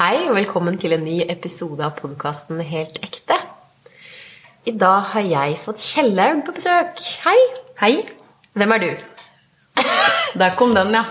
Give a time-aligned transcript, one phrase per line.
[0.00, 3.36] Hei og velkommen til en ny episode av podkasten Helt ekte.
[4.64, 7.02] I dag har jeg fått Kjellaug på besøk.
[7.26, 7.34] Hei.
[7.82, 7.90] Hei.
[8.56, 8.88] Hvem er du?
[10.40, 11.04] Der kom den, ja.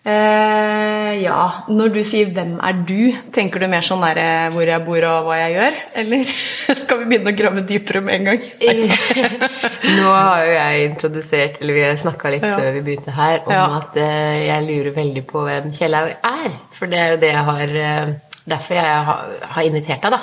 [0.00, 4.64] Eh, ja, når du sier 'hvem er du', tenker du mer sånn der, eh, hvor
[4.64, 5.74] jeg bor og hva jeg gjør?
[5.94, 6.24] Eller
[6.82, 8.40] skal vi begynne å grave dypere med en gang?
[9.98, 12.56] Nå har jo jeg introdusert, eller vi har snakka litt Ja.
[12.56, 13.66] før vi begynte her, om Ja.
[13.76, 16.50] at eh, jeg lurer veldig på hvem Kjellaug er.
[16.72, 18.06] For det er jo det jeg har eh,
[18.48, 20.20] Derfor jeg har, har invitert deg, da.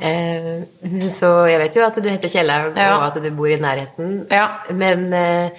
[0.00, 2.78] Eh, så jeg vet jo at du heter Kjellaug, Mm.
[2.80, 2.96] Ja.
[2.96, 4.26] og at du bor i nærheten.
[4.32, 4.48] Ja.
[4.72, 5.50] Men eh,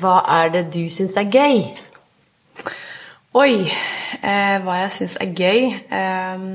[0.00, 1.68] hva er det du syns er gøy?
[3.36, 3.68] Oi,
[4.22, 6.46] eh, hva jeg syns er gøy Eh,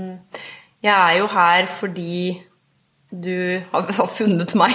[0.84, 2.42] Jeg er jo her fordi
[3.14, 4.74] du har, funnet meg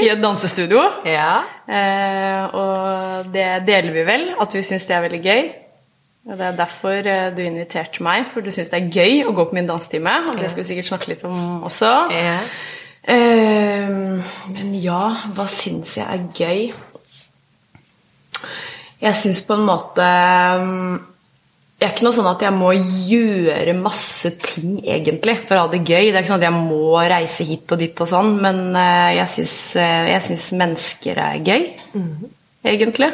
[0.00, 0.80] i et dansestudio.
[1.04, 1.42] Ja.
[1.68, 5.50] Eh, og det deler vi vel, at vi syns det er veldig gøy.
[6.32, 9.34] Og Det er derfor eh, du inviterte meg, for du syns det er gøy å
[9.36, 10.14] gå på min dansetime.
[10.32, 11.92] Og det skal vi sikkert snakke litt om også.
[12.16, 12.38] Ja.
[13.04, 13.92] Eh,
[14.56, 15.02] men ja,
[15.36, 16.72] hva syns jeg er gøy?
[19.02, 21.08] Jeg syns på en måte det
[21.82, 25.70] Jeg er ikke noe sånn at jeg må gjøre masse ting, egentlig, for å ha
[25.72, 26.12] det gøy.
[26.12, 29.16] Det er ikke sånn at jeg må reise hit og dit og sånn, men eh,
[29.16, 31.66] jeg syns, eh, mennesker er gøy,
[32.62, 33.10] egentlig.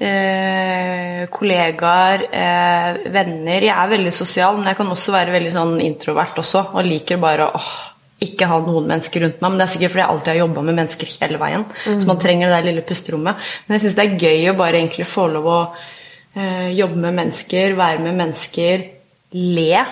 [0.00, 3.68] Eh, kollegaer, eh, venner.
[3.68, 7.20] Jeg er veldig sosial, men jeg kan også være veldig sånn introvert også, og liker
[7.20, 7.72] bare åh,
[8.22, 9.50] ikke ha noen mennesker rundt meg.
[9.50, 11.66] Men det er sikkert fordi jeg alltid har jobba med mennesker hele veien.
[11.84, 13.50] Så man trenger det der lille pusterommet.
[13.66, 17.18] Men jeg syns det er gøy å bare egentlig få lov å øh, jobbe med
[17.18, 18.86] mennesker, være med mennesker,
[19.34, 19.84] le.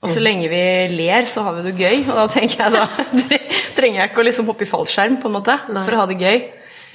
[0.00, 0.62] Og så lenge vi
[0.94, 1.98] ler, så har vi det gøy.
[2.08, 2.86] Og da tenker jeg da
[3.76, 5.84] trenger jeg ikke å liksom hoppe i fallskjerm på en måte Nei.
[5.84, 6.38] for å ha det gøy.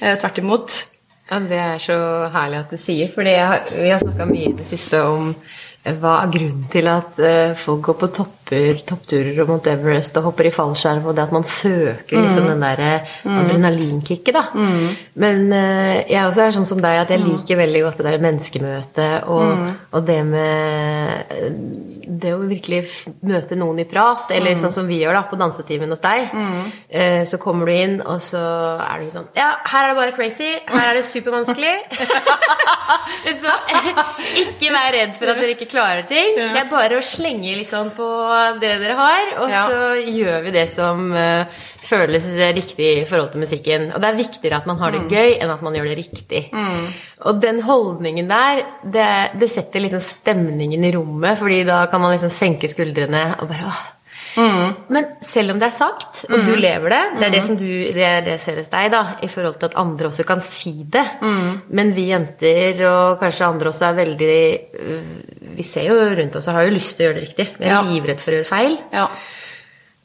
[0.00, 0.80] Eh, Tvert imot.
[1.30, 2.00] Ja, Det er så
[2.34, 6.20] herlig at du sier, for vi har snakka mye i det siste om eh, hva
[6.24, 7.22] er grunnen til at
[7.62, 8.10] folk går på
[8.46, 12.46] topper, toppturer og Mount Everest og hopper i fallskjerm, og det at man søker liksom
[12.46, 14.44] den derre adrenalinkicket, da.
[15.14, 18.22] Men uh, jeg også er sånn som deg at jeg liker veldig godt det der
[18.22, 21.58] menneskemøtet og, og det med eh,
[22.06, 22.84] det å virkelig
[23.26, 26.30] møte noen i prat, eller sånn som vi gjør da på dansetimen hos deg.
[26.30, 28.42] Uh, så kommer du inn, og så
[28.78, 30.52] er du sånn Ja, her er det bare crazy.
[30.70, 31.74] Her er det supervanskelig.
[33.42, 33.52] så
[34.42, 36.34] ikke vær redd for at dere ikke klarer ting.
[36.36, 38.06] Det er bare å slenge litt sånn på
[38.60, 39.62] det dere har, og Ja.
[39.70, 39.80] så
[40.18, 41.44] gjør vi det som uh,
[41.86, 42.26] føles
[42.56, 43.88] riktig i forhold til musikken.
[43.94, 46.42] Og det er viktigere at man har det gøy, enn at man gjør det riktig.
[47.26, 49.10] Og den holdningen der, det,
[49.40, 53.70] det setter liksom stemningen i rommet, fordi da kan man liksom senke skuldrene og bare
[53.70, 53.84] åh.
[54.36, 57.64] Men selv om det er sagt, og du lever det, det er det som du
[57.66, 60.74] det er det ser hos deg, da, i forhold til at andre også kan si
[60.92, 61.04] det.
[61.70, 64.36] Men vi jenter, og kanskje andre også, er veldig
[64.80, 67.46] øh, Vi ser jo rundt oss og har jo lyst til å gjøre det riktig.
[67.58, 67.82] Vi er Ja.
[67.82, 68.76] livredd for å gjøre feil.
[68.92, 69.06] Ja.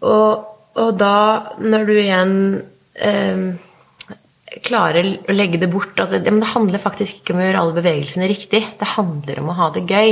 [0.01, 0.45] Og,
[0.79, 1.15] og da,
[1.59, 2.35] når du igjen
[2.95, 3.43] eh,
[4.59, 7.61] klarer å legge det bort at det, men det handler faktisk ikke om å gjøre
[7.61, 8.59] alle bevegelsene riktig.
[8.79, 10.11] Det handler om å ha det gøy.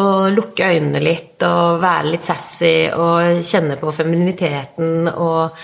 [0.00, 5.60] Og lukke øynene litt og være litt sassy og kjenne på femininiteten og,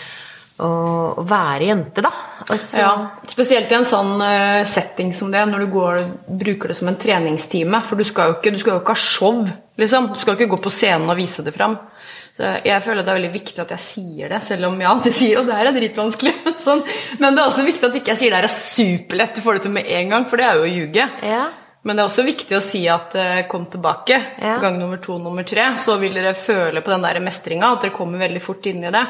[0.61, 2.13] og, og være jente, da.
[2.47, 2.93] Altså, Ja,
[3.33, 6.03] spesielt i en sånn eh, setting som det, når du går,
[6.45, 7.81] bruker det som en treningstime.
[7.89, 9.41] For du skal jo ikke, du skal jo ikke ha show,
[9.81, 10.13] liksom.
[10.13, 11.81] Du skal jo ikke gå på scenen og vise det fram.
[12.37, 15.15] Så jeg føler det er veldig viktig at jeg sier det, selv om ja, alltid
[15.17, 16.35] sier jo det her er dritvanskelig.
[16.67, 16.83] Sånn.
[17.23, 19.57] Men det er også viktig at ikke jeg sier det her er superlett, du får
[19.57, 21.07] det til med en gang, for det er jo å ljuge.
[21.25, 21.47] Ja.
[21.87, 24.57] Men det er også viktig å si at eh, kom tilbake Ja.
[24.61, 25.69] gang nummer to, nummer tre.
[25.79, 28.91] Så vil dere føle på den der mestringa, at dere kommer veldig fort inn i
[28.93, 29.05] det.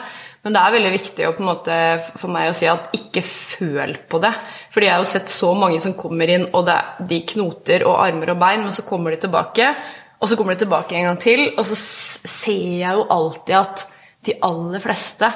[0.45, 1.77] Men det er veldig viktig å, måte,
[2.21, 4.31] for meg å si at ikke føl på det.
[4.71, 6.77] Fordi jeg har jo sett så mange som kommer inn, og det,
[7.11, 9.73] de knoter og armer og bein, men så kommer de tilbake,
[10.21, 13.85] og så kommer de tilbake en gang til, og så ser jeg jo alltid at
[14.27, 15.29] de aller fleste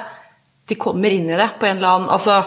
[0.69, 2.39] de kommer inn i det på en eller annen Altså,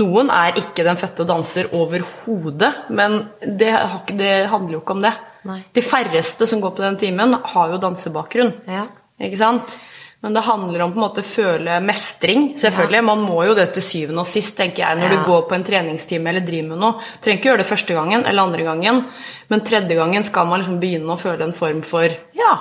[0.00, 3.72] noen er ikke den fødte danser overhodet, men det,
[4.16, 5.12] det handler jo ikke om det.
[5.48, 5.58] Nei.
[5.74, 8.54] De færreste som går på den timen, har jo dansebakgrunn.
[8.70, 8.86] Ja.
[9.22, 9.76] Ikke sant?
[10.22, 12.52] Men det handler om på en måte føle mestring.
[12.58, 15.16] Selvfølgelig, Man må jo det til syvende og sist, tenker jeg, når Ja.
[15.16, 16.92] du går på en treningstime eller driver med noe.
[16.92, 19.04] Du trenger ikke gjøre det første gangen eller andre gangen,
[19.50, 22.04] men tredje gangen skal man liksom begynne å føle en form for
[22.38, 22.52] Ja,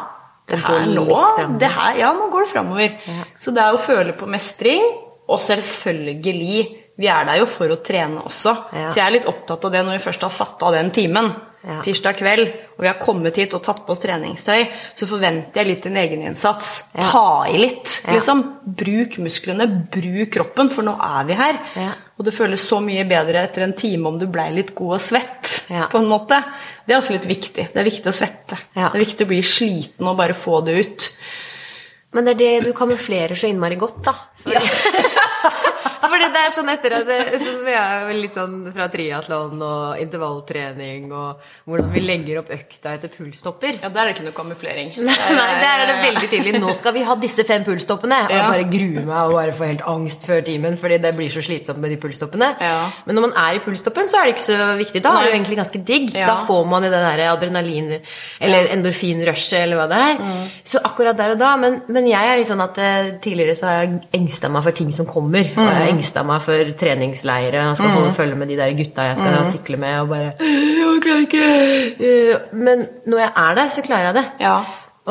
[0.47, 1.05] det her nå
[1.59, 2.91] det her, Ja, nå går det framover.
[3.05, 3.23] Ja.
[3.39, 4.81] Så det er å føle på mestring,
[5.29, 8.51] og selvfølgelig Vi er der jo for å trene også.
[8.73, 8.89] Ja.
[8.89, 11.31] Så jeg er litt opptatt av det når vi først har satt av den timen.
[11.63, 11.75] Ja.
[11.85, 12.47] tirsdag kveld,
[12.77, 14.63] og vi har kommet hit og tatt på oss treningstøy,
[14.97, 16.71] så forventer jeg litt en egeninnsats.
[16.95, 17.03] Ja.
[17.11, 18.15] Ta i litt, Ja.
[18.15, 18.41] liksom.
[18.65, 21.59] Bruk musklene, bruk kroppen, for nå er vi her.
[21.75, 21.91] Ja.
[22.17, 25.01] Og det føles så mye bedre etter en time om du blei litt god og
[25.01, 25.85] svett, Ja.
[25.87, 26.43] på en måte.
[26.87, 27.67] Det er også litt viktig.
[27.73, 28.57] Det er viktig å svette.
[28.75, 28.89] Ja.
[28.89, 31.09] Det er viktig å bli sliten og bare få det ut.
[32.13, 34.13] Men det er det du kamuflerer så innmari godt, da.
[34.43, 34.59] Fordi,
[36.09, 39.61] fordi det er sånn etter at sånn som Vi er jo litt sånn fra triatlon
[39.61, 43.77] og intervalltrening og hvordan vi legger opp økta etter pulstopper.
[43.83, 44.91] Ja, der er det ikke noe kamuflering.
[45.07, 46.61] Nei, der er det veldig tydelig.
[46.63, 48.21] Nå skal vi ha disse fem pulstoppene.
[48.27, 51.31] Og jeg bare gruer meg og bare får helt angst før timen, fordi det blir
[51.33, 52.51] så slitsomt med de pulstoppene.
[52.61, 52.77] Ja.
[53.05, 55.03] Men når man er i pulstoppen, så er det ikke så viktig.
[55.05, 56.09] Da er det jo egentlig ganske digg.
[56.17, 56.27] Ja.
[56.31, 57.97] Da får man i det der adrenalin-
[58.41, 60.19] eller endorfinrushet eller hva det er.
[60.21, 60.43] Mm.
[60.73, 61.53] Så akkurat der og da.
[61.61, 64.77] Men, men jeg er litt sånn at eh, tidligere så har jeg engsta meg for
[64.81, 65.45] ting som kommer.
[65.51, 65.90] Og jeg Mm.
[65.91, 69.51] Engsta meg for treningsleire og skal holde følge med de der gutta jeg skal Mm.
[69.51, 71.47] sykle med, og bare Jeg klarer ikke
[72.01, 74.25] Eh, Men når jeg er der, så klarer jeg det.
[74.39, 74.59] Ja.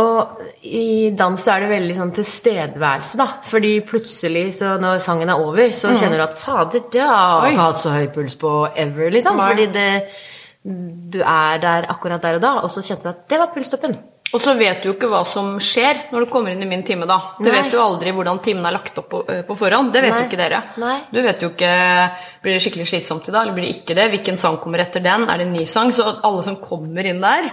[0.00, 3.26] Og i dans er det veldig sånn tilstedeværelse, da.
[3.44, 7.50] Fordi plutselig, så når sangen er over, så kjenner du at fader, det har jeg
[7.50, 7.58] Mm.
[7.58, 9.36] Ikke hatt så høy puls på ever, liksom.
[9.36, 10.02] Fordi det
[11.10, 13.94] Du er der akkurat der og da, og så kjente du at det var pulstoppen.
[14.30, 16.84] Og så vet du jo ikke hva som skjer når du kommer inn i min
[16.86, 17.16] time, da.
[17.40, 17.56] Du Nei.
[17.56, 19.90] vet jo aldri hvordan timen er lagt opp på, øh, på forhånd.
[19.94, 20.20] Det vet Nei.
[20.20, 20.60] jo ikke dere.
[20.78, 20.94] Nei.
[21.10, 21.72] Du vet jo ikke
[22.40, 24.06] Blir det skikkelig slitsomt i dag, eller blir det ikke det?
[24.14, 25.26] Hvilken sang kommer etter den?
[25.28, 25.90] Er det en ny sang?
[25.92, 27.50] Så alle som kommer inn der,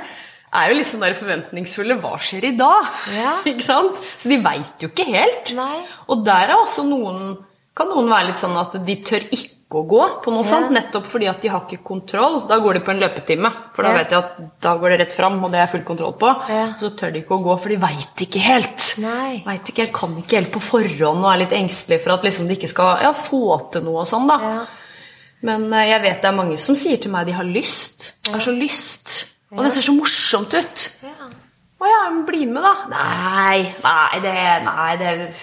[0.53, 1.97] er jo litt sånn der forventningsfulle.
[1.99, 2.93] Hva skjer i dag?
[3.17, 3.33] Ja.
[3.51, 3.99] ikke sant?
[4.15, 5.51] Så de veit jo ikke helt.
[6.07, 7.37] Og der er også noen
[7.77, 10.49] Kan noen være litt sånn at de tør ikke å gå på noe Ja.
[10.49, 12.47] sånt, nettopp fordi at de har ikke kontroll.
[12.47, 13.97] Da går de på en løpetime, for da Ja.
[13.97, 16.29] vet de at da går det rett fram, og det er full kontroll på.
[16.49, 16.73] Ja.
[16.79, 18.95] Så tør de ikke å gå, for de veit ikke helt.
[18.99, 19.43] Nei.
[19.45, 22.47] Vet ikke helt, Kan ikke helt på forhånd og er litt engstelig for at liksom
[22.47, 24.27] de ikke skal ja, få til noe og sånn.
[24.27, 24.39] da.
[24.39, 24.65] Ja.
[25.43, 28.13] Men eh, jeg vet det er mange som sier til meg de har lyst.
[28.27, 29.25] Har så lyst.
[29.51, 30.89] Og det ser så morsomt ut.
[31.03, 31.27] Ja.
[31.79, 32.73] Å ja, men bli med, da.
[32.89, 35.33] Nei, nei, det, nei, det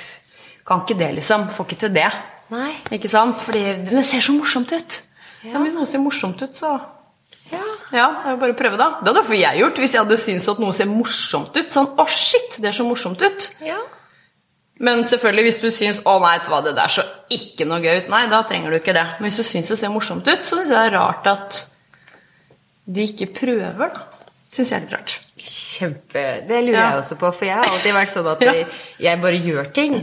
[0.66, 1.50] Kan ikke det, liksom.
[1.52, 2.10] Får ikke til det.
[2.52, 2.74] Nei.
[2.92, 3.40] Ikke sant?
[3.44, 5.00] Fordi det ser så morsomt ut.
[5.44, 6.74] Ja, men Hvis noe ser morsomt ut, så
[7.52, 7.60] Ja.
[7.92, 8.86] ja, jeg vil bare prøve, da.
[9.00, 11.68] Det hadde derfor jeg gjort hvis jeg hadde syntes at noe ser morsomt ut.
[11.72, 13.50] Sånn, å shit, det er så morsomt ut.
[13.64, 13.78] ja.
[14.80, 18.08] Men selvfølgelig, hvis du syns å nei, hva, det der så ikke noe gøy ut,
[18.10, 19.04] nei, da trenger du ikke det.
[19.20, 21.60] Men hvis du syns det ser morsomt ut, så syns jeg det er rart at
[22.90, 24.02] de ikke prøver, da.
[24.50, 25.14] Syns jeg er litt rart.
[25.44, 26.90] Kjempe Det lurer Ja.
[26.90, 28.66] jeg også på, for jeg har alltid vært sånn at jeg,
[29.04, 29.96] jeg bare gjør ting.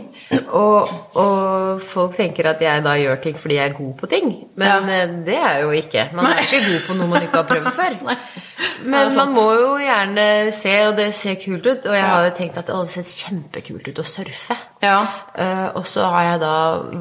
[0.54, 4.30] Og, og folk tenker at jeg da gjør ting fordi jeg er god på ting.
[4.60, 5.02] Men Ja.
[5.02, 6.06] eh, det er jeg jo ikke.
[6.14, 6.34] Man Nei.
[6.38, 7.98] er ikke god på noe man ikke har prøvd før.
[8.10, 8.18] Nei.
[8.86, 11.86] Men man må jo gjerne se, og det ser kult ut.
[11.90, 14.58] Og jeg har jo tenkt at det hadde sett kjempekult ut å surfe.
[14.86, 15.00] Ja.
[15.34, 16.54] Uh, og så har jeg da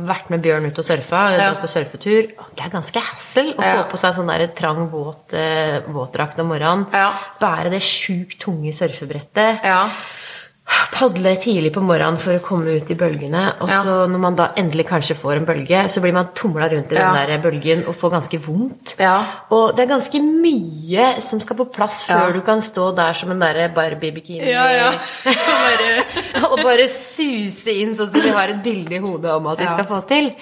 [0.08, 1.50] vært med Bjørn ut og surfa, Ja.
[1.60, 2.30] på surfetur.
[2.56, 3.82] Det er ganske hassle å Ja.
[3.82, 6.86] få på seg sånn der trang våt, uh, våtdrakt om morgenen.
[6.92, 7.10] Ja.
[7.40, 7.82] Bære det
[8.30, 9.64] sjukt tunge surfebrettet.
[9.64, 9.88] Ja.
[10.92, 13.54] Padle tidlig på morgenen for å komme ut i bølgene.
[13.60, 13.82] Og Ja.
[13.82, 16.94] så når man da endelig kanskje får en bølge, så blir man tumla rundt i
[16.94, 17.12] Ja.
[17.12, 18.94] den der bølgen og får ganske vondt.
[19.00, 19.24] Ja.
[19.50, 22.30] Og det er ganske mye som skal på plass før Ja.
[22.30, 24.92] du kan stå der som en derre Barbie-bikini Ja, ja.
[25.24, 26.04] Bare-
[26.52, 29.64] og bare suse inn sånn som vi har et bilde i hodet om at vi
[29.64, 29.70] Ja.
[29.72, 30.34] skal få til.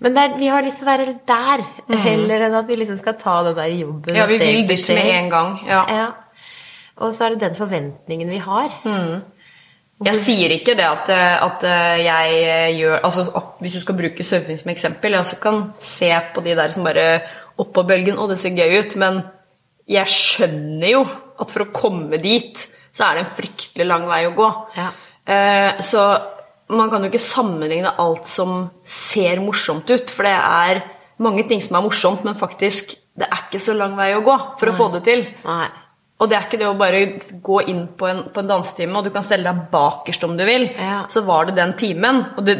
[0.00, 2.98] Men det er, vi har lyst til å være der, heller enn at vi liksom
[2.98, 4.14] skal ta den der jobben.
[4.14, 5.60] Ja, vi vil det ikke med en gang.
[5.66, 6.12] Ja.
[6.96, 8.72] Og så er det den forventningen vi har.
[10.04, 13.22] Jeg sier ikke det at, eh, at eh, jeg eh, gjør altså,
[13.64, 16.84] Hvis du skal bruke surfing som eksempel, jeg også kan se på de der som
[16.84, 17.06] bare
[17.56, 18.96] oppå bølgen Å, det ser gøy ut.
[19.00, 19.22] Men
[19.88, 21.04] jeg skjønner jo
[21.40, 22.60] at for å komme dit,
[22.92, 24.48] så er det en fryktelig lang vei å gå.
[24.76, 24.90] Ja.
[25.84, 26.02] Så
[26.72, 30.80] man kan jo ikke sammenligne alt som ser morsomt ut, for det er
[31.22, 34.36] mange ting som er morsomt, men faktisk det er ikke så lang vei å gå
[34.60, 35.26] for å få det til.
[35.46, 35.68] Nei.
[36.18, 37.00] Og det er ikke det å bare
[37.44, 40.46] gå inn på en, på en dansetime, og du kan stelle deg bakerst om du
[40.48, 40.64] vil.
[40.80, 41.02] Ja.
[41.12, 42.22] Så var det den timen.
[42.38, 42.54] Og det,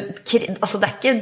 [0.61, 1.15] altså det er ikke,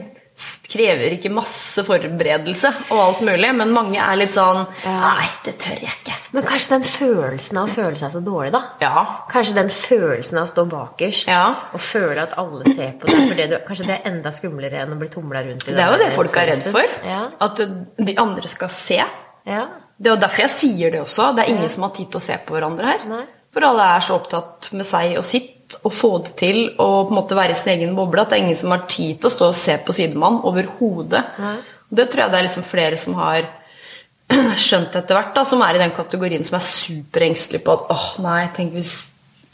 [0.67, 4.95] krever ikke masse forberedelse og alt mulig, men mange er litt sånn Ja.
[5.15, 6.17] Nei, det tør jeg ikke.
[6.35, 8.63] Men kanskje den følelsen av å føle seg så dårlig, da?
[8.83, 9.05] Ja.
[9.31, 11.45] Kanskje den følelsen av å stå bakerst Ja.
[11.71, 13.37] og føle at alle ser på deg.
[13.39, 15.95] Det du, kanskje det er enda skumlere enn å bli tumla rundt i Det er
[15.95, 16.99] jo det folk er redd for.
[17.07, 17.23] Ja.
[17.47, 17.63] At
[18.11, 18.99] de andre skal se.
[19.47, 19.65] ja.
[19.97, 21.31] Det er jo derfor jeg sier det også.
[21.37, 23.09] Det er ingen som har tid til å se på hverandre her.
[23.11, 23.25] Nei.
[23.55, 27.15] For alle er så opptatt med seg og sitt og få det til og på
[27.15, 29.31] en måte være i sin egen boble at det er ingen som har tid til
[29.31, 31.23] å stå og se på sidemann overhodet.
[31.89, 33.47] Det tror jeg det er liksom flere som har
[34.67, 38.07] skjønt etter hvert, da, som er i den kategorien som er superengstelig på at åh,
[38.25, 38.95] nei, tenk hvis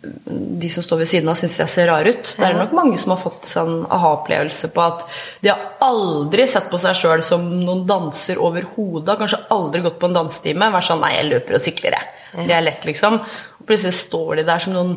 [0.02, 2.32] de som står ved siden av, syns jeg ser rar ut.
[2.38, 5.04] Det er nok mange som har fått en aha-opplevelse på at
[5.44, 9.18] de har aldri sett på seg sjøl som noen danser overhodet.
[9.20, 10.70] Kanskje aldri gått på en dansetime.
[10.72, 12.46] Vært sånn Nei, jeg løper og sykler, jeg.
[12.48, 13.18] Det er lett, liksom.
[13.20, 14.96] Og plutselig står de der som noen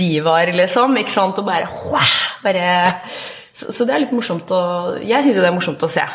[0.00, 0.94] divaer, liksom.
[1.00, 1.42] Ikke sant?
[1.42, 1.66] Og bare,
[2.44, 2.70] bare
[3.50, 4.62] så, så, det er litt morsomt å
[5.02, 6.06] Jeg syns jo det er morsomt å se.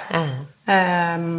[0.72, 1.31] Um,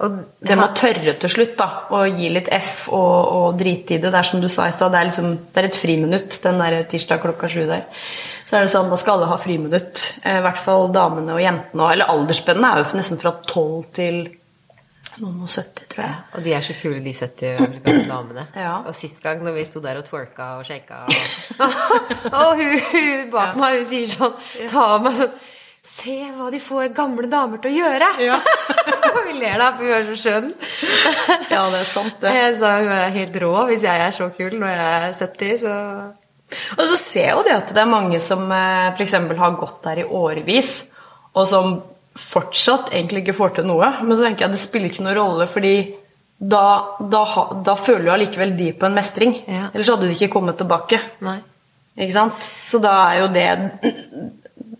[0.00, 3.96] og det med å tørre til slutt, da, Å gi litt F og, og drite
[3.96, 4.08] i det.
[4.08, 6.78] Det er som du sa i stad, det, liksom, det, er et friminutt den der
[6.88, 7.84] tirsdag klokka sju der.
[8.48, 10.04] Så er det sånn, Da skal alle ha friminutt.
[10.24, 11.90] Eh, I hvert fall damene og jentene.
[11.92, 14.22] Eller aldersspennet er jo nesten fra 12 til
[15.20, 16.16] noen og 70, tror jeg.
[16.32, 18.46] Og de er så kule, de 70 gamle damene.
[18.64, 18.74] Ja.
[18.80, 21.78] Og sist gang når vi sto der og twerka og shaka Og,
[22.40, 25.38] og hun, hun bak meg hun sier sånn Ta meg sånn
[25.90, 28.08] Se hva de får gamle damer til å gjøre!
[28.22, 28.36] Ja.
[29.28, 30.48] vi ler da, for hun er så skjønn.
[31.52, 32.32] ja, det er sant, det.
[32.36, 35.54] Jeg sa hun er helt rå hvis jeg er så kul når jeg er 70,
[35.64, 35.76] så
[36.78, 39.16] Og så ser jeg jo det at det er mange som eh, f.eks.
[39.38, 40.72] har gått der i årevis,
[41.34, 41.80] og som
[42.18, 43.86] fortsatt egentlig ikke får til noe.
[44.02, 45.74] Men så tenker jeg at det spiller ikke noen rolle, fordi
[46.40, 46.64] da,
[46.98, 47.22] da,
[47.64, 49.34] da føler jo allikevel de på en mestring.
[49.44, 49.68] Ja.
[49.74, 50.98] Ellers hadde de ikke kommet tilbake.
[51.24, 51.38] Nei.
[52.00, 52.48] Ikke sant?
[52.66, 53.48] Så da er jo det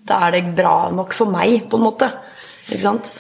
[0.09, 2.09] Da er det bra nok for meg, på en måte.
[2.71, 3.13] Ikke sant?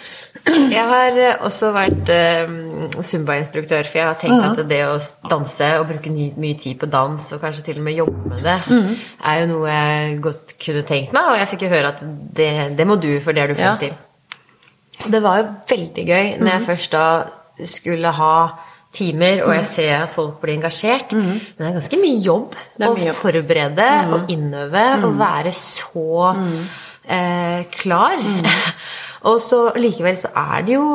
[0.77, 4.47] Jeg har også vært uh, Zumba-instruktør, for jeg har tenkt mm.
[4.51, 4.99] at det å
[5.31, 8.59] danse og bruke mye, tid på dans, og kanskje til og med jobbe med det,
[8.71, 8.95] mm.
[9.33, 12.01] er jo noe jeg godt kunne tenkt meg, og jeg fikk jo høre at
[12.41, 13.77] det, det må du, for det er du flink ja.
[13.91, 13.99] til.
[15.01, 16.67] Og det var jo veldig gøy når jeg mm.
[16.67, 17.07] først da
[17.69, 18.35] skulle ha
[18.93, 19.71] timer, og jeg mm.
[19.71, 21.13] ser at folk blir engasjert.
[21.15, 21.29] Mm.
[21.31, 22.91] Men det er ganske mye jobb å
[23.21, 24.17] forberede mm.
[24.17, 26.33] og innøve og være så
[27.07, 28.25] eh, klar.
[29.29, 30.87] og så likevel så er det jo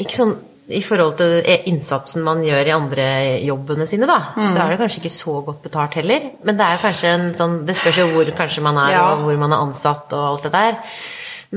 [0.00, 0.36] ikke sånn
[0.70, 1.40] i forhold til
[1.70, 3.06] innsatsen man gjør i andre
[3.42, 4.44] jobbene sine, da, mm.
[4.46, 6.28] så er det kanskje ikke så godt betalt heller.
[6.46, 9.08] Men det er kanskje en sånn Det spørs jo hvor kanskje man er, ja.
[9.10, 10.78] og hvor man er ansatt og alt det der.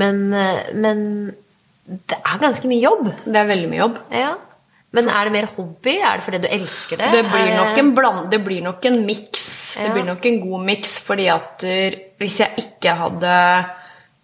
[0.02, 1.06] Men, eh, men
[1.84, 3.12] det er ganske mye jobb.
[3.22, 4.02] Det er veldig mye jobb.
[4.24, 4.34] Ja.
[4.94, 5.96] Men er det mer hobby?
[6.00, 7.14] Er det fordi du elsker det?
[7.14, 9.48] Det blir nok en, bland, det blir nok en miks.
[9.78, 9.88] Ja.
[9.88, 11.66] Det blir nok en god miks, fordi at
[12.22, 13.34] hvis jeg ikke hadde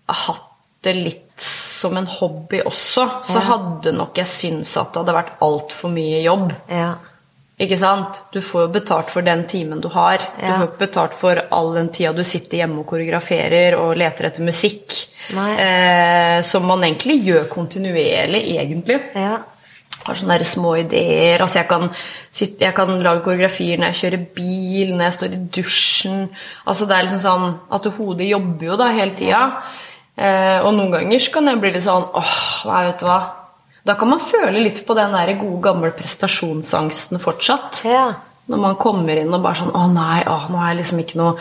[0.09, 0.45] hatt
[0.85, 3.45] det litt som en hobby også, så ja.
[3.53, 6.51] hadde nok jeg syntes at det hadde vært altfor mye jobb.
[6.71, 6.89] Ja.
[7.59, 8.21] Ikke sant?
[8.31, 10.23] Du får jo betalt for den timen du har.
[10.39, 10.55] Ja.
[10.55, 14.47] Du får betalt for all den tida du sitter hjemme og koreograferer og leter etter
[14.47, 14.95] musikk.
[15.29, 19.01] Eh, som man egentlig gjør kontinuerlig, egentlig.
[19.15, 19.39] Ja
[20.09, 21.41] har sånne små ideer.
[21.43, 21.89] Altså jeg kan,
[22.31, 26.25] sitte, jeg kan, lage koreografier når jeg kjører bil, når jeg står i dusjen.
[26.65, 29.43] Altså det er liksom sånn at hodet jobber jo da hele tida.
[30.19, 33.19] Eh, og noen ganger så kan jeg bli litt sånn åh, nei, vet du hva.
[33.87, 37.83] Da kan man føle litt på den der gode, gamle prestasjonsangsten fortsatt.
[37.87, 38.07] Ja.
[38.49, 41.19] Når man kommer inn og bare sånn Å nei, å, nå er jeg liksom ikke
[41.21, 41.35] noe,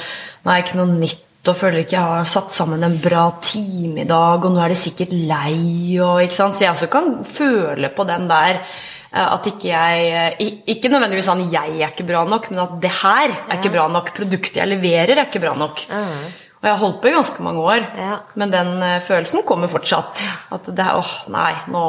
[0.45, 3.23] nå er jeg ikke noe nytt og føler ikke jeg har satt sammen en bra
[3.41, 6.59] time i dag, og nå er de sikkert lei, og, ikke sant?
[6.59, 11.31] Så jeg også kan føle på den der eh, at ikke jeg eh, Ikke nødvendigvis
[11.31, 14.13] sånn 'jeg er ikke bra nok', men at det her er ikke bra nok.
[14.15, 15.87] Produktet jeg leverer, er ikke bra nok.
[15.89, 16.29] Mm.
[16.59, 18.19] Og jeg har holdt på i ganske mange år, ja.
[18.35, 20.25] men den uh, følelsen kommer fortsatt.
[20.55, 21.83] At det er åh, nei, nå,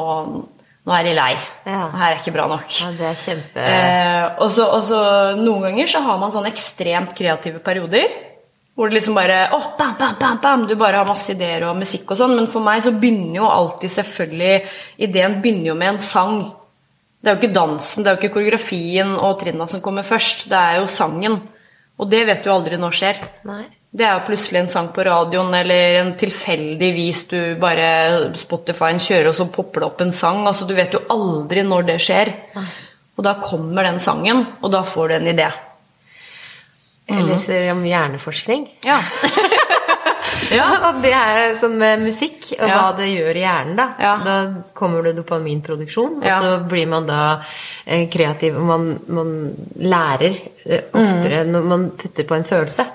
[0.86, 1.32] nå er de lei.
[1.66, 1.88] Ja.
[1.96, 2.70] Her er ikke bra nok.
[2.84, 3.66] Ja, det er kjempe...
[3.66, 5.02] Eh, og så
[5.40, 8.14] Noen ganger så har man sånn ekstremt kreative perioder.
[8.80, 11.76] Hvor det liksom bare oh, bam, bam, bam, bam, Du bare har masse ideer og
[11.82, 12.38] musikk og sånn.
[12.38, 14.54] Men for meg så begynner jo alltid selvfølgelig
[15.10, 16.38] Ideen begynner jo med en sang.
[17.20, 20.46] Det er jo ikke dansen, det er jo ikke koreografien og trinna som kommer først.
[20.54, 21.36] Det er jo sangen.
[22.00, 23.20] Og det vet du aldri når skjer.
[23.50, 23.66] Nei.
[23.89, 27.88] Det er jo plutselig en sang på radioen, eller en tilfeldig vis du bare
[28.38, 30.43] Spotify-en kjører, og så popper det opp en sang.
[30.46, 32.31] Altså, du vet jo aldri når det skjer.
[33.17, 35.50] Og da kommer den sangen, og da får du en idé.
[37.10, 38.67] Jeg leser om hjerneforskning.
[38.86, 39.00] Ja.
[40.60, 40.67] ja.
[40.91, 42.75] og det er sånn med musikk og ja.
[42.75, 43.74] hva det gjør i hjernen.
[43.79, 44.13] Da ja.
[44.22, 44.36] Da
[44.77, 47.24] kommer det dopaminproduksjon, og så blir man da
[47.86, 48.62] eh, kreativ.
[48.62, 49.34] Og man, man
[49.81, 51.53] lærer eh, oftere mm.
[51.58, 52.86] når man putter på en følelse.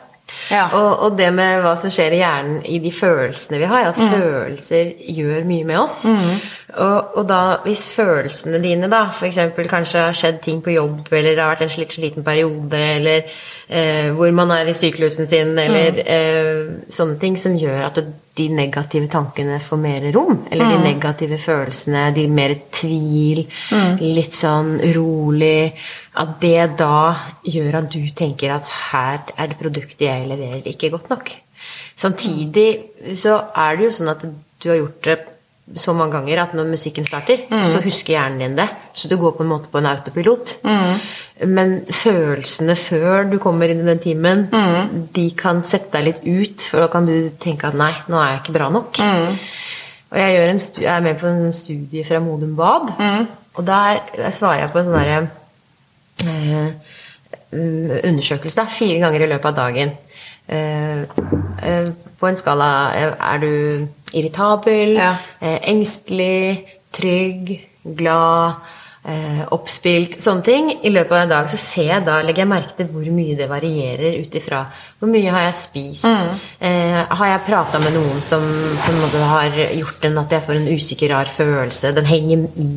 [0.51, 0.67] Ja.
[0.77, 4.01] Og, og, det med hva som skjer i hjernen i de følelsene vi har, at
[4.01, 4.13] mm.
[4.13, 6.03] følelser gjør mye med oss.
[6.11, 6.37] Mm.
[6.75, 9.41] Og, og, da, hvis følelsene dine da, f.eks.
[9.71, 13.23] kanskje har skjedd ting på jobb, eller det har vært en litt sliten periode, eller
[13.69, 16.05] eh, hvor man er i syklusen sin, eller mm.
[16.17, 18.03] eh, sånne ting som gjør at
[18.35, 20.87] de negative tankene får mer rom, eller de mm.
[20.89, 24.01] negative følelsene, de mer tvil, mm.
[24.03, 25.71] litt sånn rolig
[26.15, 30.91] at det da gjør at du tenker at her er det produktet jeg leverer, ikke
[30.95, 31.31] godt nok.
[31.97, 32.69] Samtidig
[33.19, 35.17] så er det jo sånn at du har gjort det
[35.81, 38.67] så mange ganger at når musikken starter, så husker hjernen din det.
[38.93, 40.59] Så du går på en måte på en autopilot.
[41.49, 44.45] Men følelsene før du kommer inn i den timen,
[45.17, 48.35] de kan sette deg litt ut, for da kan du tenke at nei, nå er
[48.35, 49.01] jeg ikke bra nok.
[50.13, 52.93] Og jeg, jeg er med på en studie fra Modum Bad,
[53.55, 55.33] og der, der svarer jeg på en sånn mm,
[57.53, 59.93] undersøkelse da, fire ganger i løpet av dagen.
[60.49, 61.03] Eh,
[61.65, 61.91] eh,
[62.21, 65.17] på en skala eh, er du irritabel, Ja.
[65.41, 67.67] eh, engstelig, trygg,
[67.97, 68.74] glad, eh,
[69.53, 70.71] oppspilt, sånne ting.
[70.81, 73.37] I løpet av en dag så ser jeg da, legger jeg merke til hvor mye
[73.37, 74.63] det varierer ut ifra
[75.05, 76.07] hvor mye har jeg spist.
[76.65, 80.45] Eh, har jeg prata med noen som på en måte har gjort en at jeg
[80.47, 81.93] får en usikker, rar følelse?
[81.93, 82.69] Den henger i.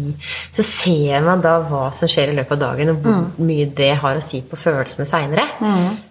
[0.51, 3.93] Så ser man da hva som skjer i løpet av dagen, og hvor mye det
[4.01, 5.45] har å si på følelsene seinere.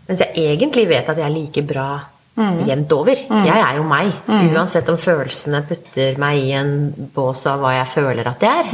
[0.08, 1.88] Mens jeg egentlig vet at jeg er like bra
[2.36, 3.16] jevnt over.
[3.44, 4.10] Jeg er jo meg,
[4.54, 6.72] uansett om følelsene putter meg i en
[7.14, 8.72] bås av hva jeg føler at jeg er.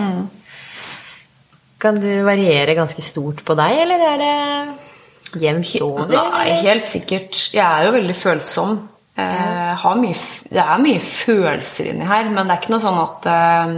[1.82, 6.12] Kan du variere ganske stort på deg, eller er det jevnt over?
[6.12, 7.38] Nei, helt sikkert.
[7.54, 8.76] Jeg er jo veldig følsom.
[9.18, 10.14] Eh, har mye,
[10.48, 13.74] det er mye følelser inni her, men det er ikke noe sånn at eh,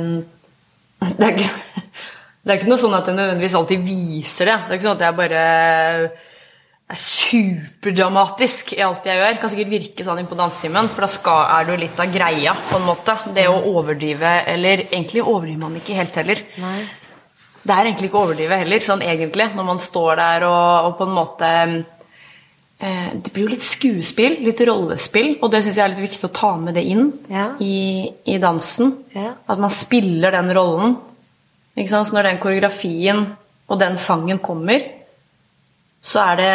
[1.19, 1.81] det, er ikke,
[2.45, 4.59] det er ikke noe sånn at jeg nødvendigvis alltid viser det.
[4.61, 5.45] Det er ikke sånn at jeg bare
[6.95, 9.39] er superdramatisk i alt jeg gjør.
[9.41, 12.13] Kan sikkert virke sånn inn på dansetimen, for da skal, er det jo litt av
[12.13, 13.17] greia, på en måte.
[13.35, 16.45] Det å overdrive Eller egentlig overdriver man ikke helt heller.
[16.61, 16.83] Nei.
[17.65, 20.97] Det er egentlig ikke å overdrive heller, sånn egentlig, når man står der og, og
[20.99, 21.51] på en måte
[22.79, 26.29] eh, Det blir jo litt skuespill, litt rollespill, og det syns jeg er litt viktig
[26.29, 27.47] å ta med det inn Ja.
[27.65, 28.93] i, i dansen.
[29.17, 29.33] Ja.
[29.49, 30.99] At man spiller den rollen.
[31.75, 32.11] Ikke sant?
[32.11, 33.25] Så når den koreografien
[33.65, 34.85] og den sangen kommer,
[36.05, 36.53] så er det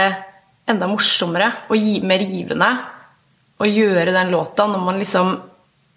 [0.70, 2.70] enda morsommere og mer givende
[3.60, 5.32] å gjøre den låta når man liksom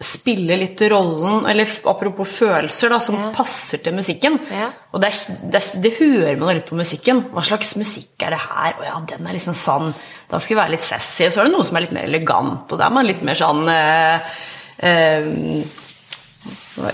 [0.04, 3.30] spiller litt rollen, eller apropos følelser, da, som Ja.
[3.36, 4.38] passer til musikken.
[4.50, 4.70] Ja.
[4.92, 7.24] Og det, er, det, er, det hører man litt på musikken.
[7.32, 8.74] Hva slags musikk er det her?
[8.80, 9.94] Å ja, den er liksom sånn.
[10.30, 11.26] Da skal være litt sassy.
[11.26, 13.22] Og så er det noe som er litt mer elegant, og da er man litt
[13.22, 14.36] mer sånn eh,
[14.82, 15.30] eh,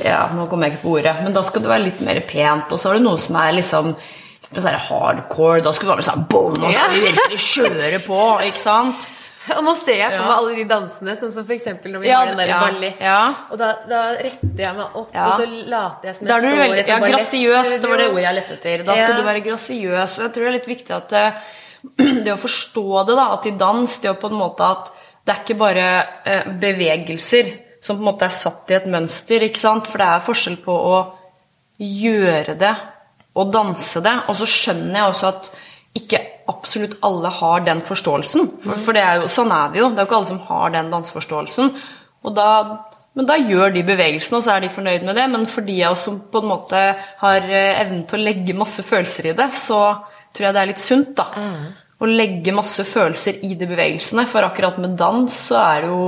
[0.04, 2.72] ja, nå kommer jeg ikke på ordet, men da skal det være litt mer pent.
[2.74, 3.92] Og så er det noe som er liksom
[4.48, 5.62] sånn hardcore.
[5.64, 9.08] Da skal du være sånn boom, nå skal vi virkelig kjøre på, ikke sant?
[9.56, 12.28] Og nå ser jeg på meg alle de dansene, sånn som eksempel når vi har
[12.30, 13.00] den der ja, ballet.
[13.00, 13.20] ja.
[13.52, 15.26] Og da, da retter jeg meg opp, Ja.
[15.26, 18.24] og så later jeg som jeg du står veldig, ja, grasiøs, det var det ordet
[18.26, 18.84] jeg lette etter.
[18.88, 20.18] Da skal du være grasiøs.
[20.18, 21.54] Og jeg tror det er litt viktig at eh,
[22.26, 24.92] det å forstå det, da, at i dans, det er på en måte at
[25.24, 25.86] det er ikke bare
[26.24, 29.86] eh, bevegelser som på en måte er satt i et mønster, ikke sant?
[29.86, 30.98] For det er forskjell på å
[31.78, 32.74] gjøre det
[33.38, 34.14] og danse det.
[34.28, 35.50] Og så skjønner jeg også at
[35.98, 38.52] ikke absolutt alle har den forståelsen.
[38.64, 39.90] For, for det er jo, sånn er vi jo.
[39.92, 41.72] Det er jo ikke alle som har den danseforståelsen.
[42.38, 42.50] Da,
[43.18, 45.26] men da gjør de bevegelsene, og så er de fornøyd med det.
[45.32, 46.84] Men for de av oss som på en måte
[47.22, 49.82] har eh, evnen til å legge masse følelser i det, så
[50.32, 51.28] tror jeg det er litt sunt, da.
[51.98, 54.26] Å legge masse følelser i de bevegelsene.
[54.30, 56.04] For akkurat med dans så er det jo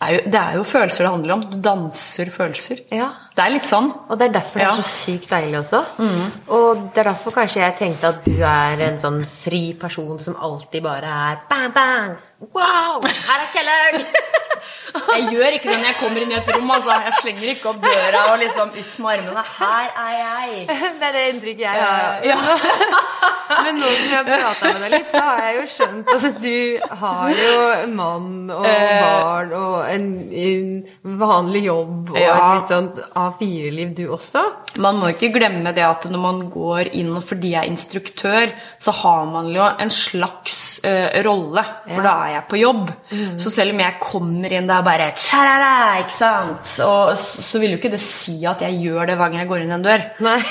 [0.00, 1.40] er jo, det er jo følelser det handler om.
[1.50, 2.78] Du danser følelser.
[2.94, 3.08] Ja.
[3.34, 3.88] Det er litt sånn.
[4.08, 4.72] Og det er derfor det Ja.
[4.72, 4.78] Mm.
[4.78, 5.80] er så sykt deilig også.
[6.48, 10.36] Og det er derfor kanskje jeg tenkte at du er en sånn fri person som
[10.40, 14.04] alltid bare er bang, bang, wow, her er Kjellaug!
[15.08, 16.70] Jeg gjør ikke det når jeg kommer inn i et rom.
[16.72, 16.94] Altså.
[17.04, 19.42] Jeg slenger ikke opp døra og liksom ut med armene.
[19.58, 20.62] Her er jeg.
[20.98, 22.24] Det er det inntrykket jeg har.
[22.24, 22.36] Ja.
[23.66, 26.40] Men nå som jeg har prata med deg litt, så har jeg jo skjønt at
[26.42, 27.52] du har jo
[27.98, 29.02] mann og Eh.
[29.04, 32.34] barn og en, en vanlig jobb og Ja.
[32.34, 34.42] et litt sånt A4-liv, du også.
[34.84, 38.94] Man må ikke glemme det at når man går inn fordi jeg er instruktør, så
[38.94, 42.92] har man jo en slags uh, rolle, for da er jeg på jobb.
[43.42, 45.72] Så selv om jeg kommer inn, det er bare tjarara,
[46.04, 46.74] ikke sant?
[46.86, 49.50] Og så, så vil jo ikke det si at jeg gjør det hver gang jeg
[49.50, 50.06] går inn en dør.
[50.24, 50.42] Nei.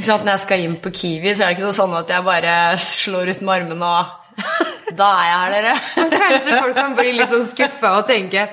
[0.00, 3.34] Når jeg skal inn på Kiwi, så er det ikke sånn at jeg bare slår
[3.34, 4.16] ut med armene og
[4.96, 5.74] Da er jeg her, dere.
[5.96, 8.46] Men kanskje folk kan bli litt sånn skuffa og tenke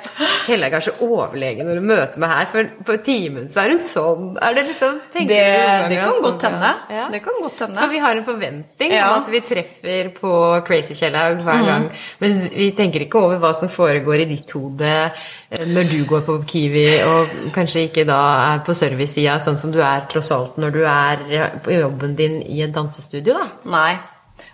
[0.46, 3.82] Kjell er kanskje overlegen når du møter meg her, for på timen så er hun
[3.84, 4.28] sånn.
[4.44, 6.74] Er det liksom Det, du det kan godt hende.
[6.94, 7.08] Ja.
[7.14, 7.80] Det kan godt hende.
[7.82, 9.08] For vi har en forventning Ja.
[9.14, 10.34] om at vi treffer på
[10.68, 11.88] Crazy Kjellaug hver gang.
[12.22, 16.26] Men vi tenker ikke over hva som foregår i ditt hode eh, når du går
[16.28, 18.20] på Kiwi, og kanskje ikke da
[18.54, 21.26] er på servicesida, sånn som du er tross alt når du er
[21.66, 23.48] på jobben din i et dansestudio, da.
[23.72, 23.96] Nei.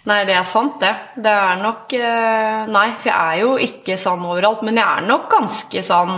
[0.10, 0.92] Nei, det er sant, det.
[1.16, 5.06] Det er nok eh, Nei, for jeg er jo ikke sånn overalt, men jeg er
[5.08, 6.18] nok ganske sånn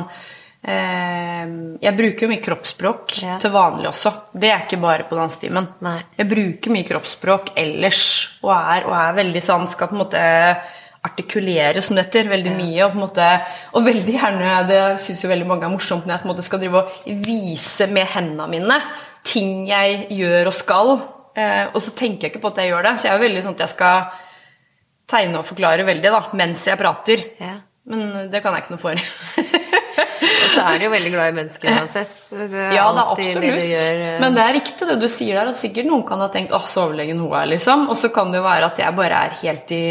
[0.65, 3.35] Jeg bruker jo mye kroppsspråk Ja.
[3.37, 4.11] til vanlig også.
[4.33, 5.67] Det er ikke bare på dansetimen.
[6.17, 8.01] Jeg bruker mye kroppsspråk ellers,
[8.41, 10.23] og er, og er veldig sånn Skal på en måte
[11.05, 12.79] artikulere, som det heter, veldig mye.
[12.87, 13.27] Og, på en måte,
[13.77, 16.45] og veldig gjerne, det syns jo veldig mange er morsomt, når jeg på en måte
[16.47, 18.79] skal drive og vise med hendene mine
[19.25, 20.95] ting jeg gjør og skal.
[21.35, 22.95] Eh, og så tenker jeg ikke på at jeg gjør det.
[22.99, 24.09] Så jeg er veldig sånn at jeg skal
[25.11, 27.25] tegne og forklare veldig da, mens jeg prater.
[27.41, 27.57] Ja.
[27.85, 28.97] Men det kan jeg ikke noe for.
[30.25, 32.15] Og så er du jo veldig glad i mennesker uansett.
[32.31, 33.59] Ja, det alltid absolutt.
[33.59, 34.17] det gjør, uh...
[34.23, 35.51] Men det er riktig det du sier der.
[35.51, 37.87] Og sikkert noen kan ha tenkt 'åh, så overlegen hun er', liksom.
[37.91, 39.85] Og så kan det jo være at jeg bare er helt i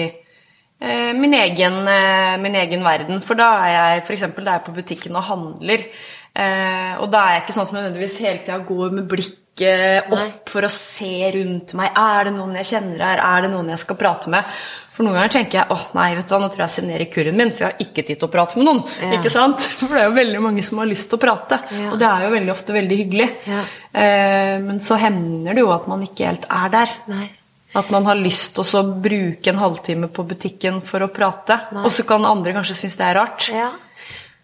[0.80, 3.22] eh, min, egen, eh, min egen verden.
[3.22, 4.26] For da er jeg f.eks.
[4.34, 5.86] da er jeg på butikken og handler.
[6.34, 10.16] Eh, og da er jeg ikke sånn som nødvendigvis hele tida går med blikket opp
[10.18, 10.30] Nei.
[10.50, 11.92] for å se rundt meg.
[11.94, 13.22] Er det noen jeg kjenner her?
[13.22, 14.56] Er det noen jeg skal prate med?
[14.94, 17.08] For noen ganger tenker jeg åh nei, vet du hva, nå tror jeg jeg signerer
[17.10, 18.82] kurven min, for jeg har ikke tid til å prate med noen.
[19.02, 19.16] Ja.
[19.16, 19.64] Ikke sant?
[19.80, 21.58] For det er jo veldig mange som har lyst til å prate.
[21.74, 21.88] Ja.
[21.90, 23.26] Og det er jo veldig ofte veldig hyggelig.
[23.50, 23.64] Ja.
[23.90, 26.94] Eh, men så hender det jo at man ikke helt er der.
[27.10, 27.26] Nei.
[27.74, 31.58] At man har lyst til å bruke en halvtime på butikken for å prate.
[31.74, 31.82] Nei.
[31.82, 33.48] Og så kan andre kanskje synes det er rart.
[33.50, 33.72] Ja.
[33.74, 34.43] Og det er litt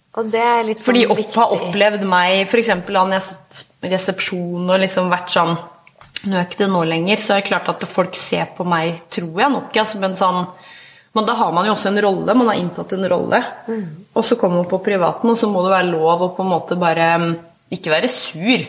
[0.83, 2.73] Fordi sånn opp har opplevd meg f.eks.
[2.83, 5.55] når jeg har stått i resepsjon og liksom vært sånn
[6.21, 8.99] Nå er ikke det nå lenger, så er det klart at folk ser på meg,
[9.09, 10.43] tror jeg nok, Altså, men, sånn
[11.17, 13.41] Men da har man jo også en rolle, man har inntatt en rolle.
[14.13, 16.53] Og så kommer man på privaten, og så må det være lov å på en
[16.53, 17.33] måte bare mm,
[17.73, 18.67] ikke være sur.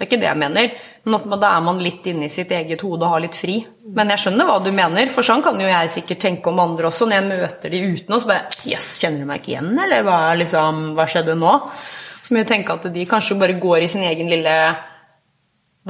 [0.00, 0.76] Det er ikke det jeg mener.
[1.04, 3.58] Men da er man litt inne i sitt eget hode og har litt fri.
[3.92, 6.88] Men jeg skjønner hva du mener, for sånn kan jo jeg sikkert tenke om andre
[6.88, 7.04] også.
[7.10, 10.06] Når jeg møter de uten, og så bare Jøss, kjenner du meg ikke igjen, eller
[10.08, 11.52] hva, liksom, hva skjedde nå?
[12.24, 14.56] Så må jeg tenke at de kanskje bare går i sin egen lille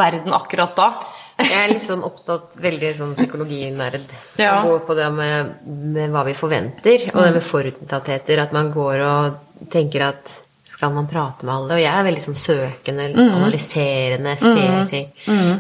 [0.01, 0.91] verden akkurat da.
[1.39, 4.11] Jeg er litt sånn opptatt, veldig sånn psykologinerd.
[4.43, 4.59] Ja.
[4.67, 5.55] Går på det med,
[5.95, 8.43] med hva vi forventer, og det med forutinntattheter.
[8.43, 10.41] At man går og tenker at
[10.81, 11.77] skal man prate med alle?
[11.77, 15.11] Og jeg er veldig sånn søkende, analyserende, ser ting.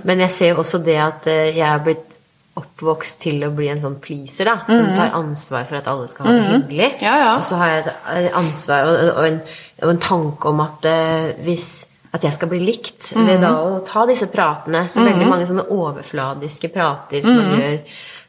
[0.08, 2.16] Men jeg ser jo også det at eh, jeg er blitt
[2.60, 4.56] oppvokst til å bli en sånn pleaser, da.
[4.68, 6.88] Som tar ansvar for at alle skal ha det hyggelig.
[7.04, 7.28] Ja, ja.
[7.36, 9.38] Og så har jeg et eh, ansvar og, og, en,
[9.84, 11.68] og en tanke om at uh, hvis
[12.10, 14.88] at jeg skal bli likt ved da å ta disse pratene.
[14.90, 17.76] Så veldig mange sånne overfladiske prater som man gjør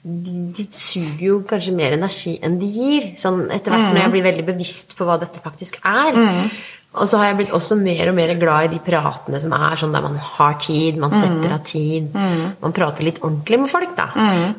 [0.01, 3.09] de, de suger jo kanskje mer energi enn de gir.
[3.21, 6.17] Sånn etter hvert når jeg blir veldig bevisst på hva dette faktisk er.
[6.91, 9.77] Og så har jeg blitt også mer og mer glad i de pratene som er
[9.79, 12.09] sånn der man har tid, man setter av tid.
[12.61, 14.09] Man prater litt ordentlig med folk, da.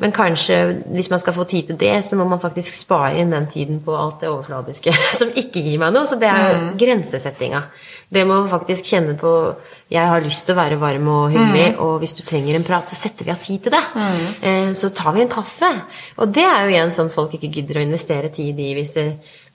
[0.00, 0.56] Men kanskje
[0.94, 3.82] hvis man skal få tid til det, så må man faktisk spare inn den tiden
[3.84, 6.06] på alt det overfladiske som ikke gir meg noe.
[6.08, 7.62] Så det er jo grensesettinga.
[8.12, 9.30] Det må man faktisk kjenne på
[9.92, 12.88] Jeg har lyst til å være varm og hyggelig, og hvis du trenger en prat,
[12.88, 13.80] så setter vi av tid til det.
[14.40, 15.68] Eh, Så tar vi en kaffe.
[16.16, 19.06] Og det er jo igjen sånn folk ikke gidder å investere tid i hvis det,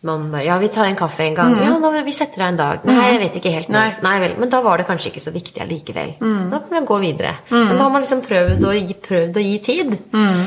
[0.07, 1.55] man bare Ja, vi tar en kaffe en gang.
[1.61, 2.85] Ja, da, vi setter av en dag.
[2.87, 3.77] Nei, jeg vet ikke helt nå.
[3.77, 3.89] Nei.
[4.05, 4.35] Nei vel.
[4.41, 6.15] Men da var det kanskje ikke så viktig allikevel.
[6.19, 7.35] Da kan vi gå videre.
[7.51, 9.93] Men da har man liksom prøvd å gi, prøvd å gi tid.
[10.13, 10.43] Mm.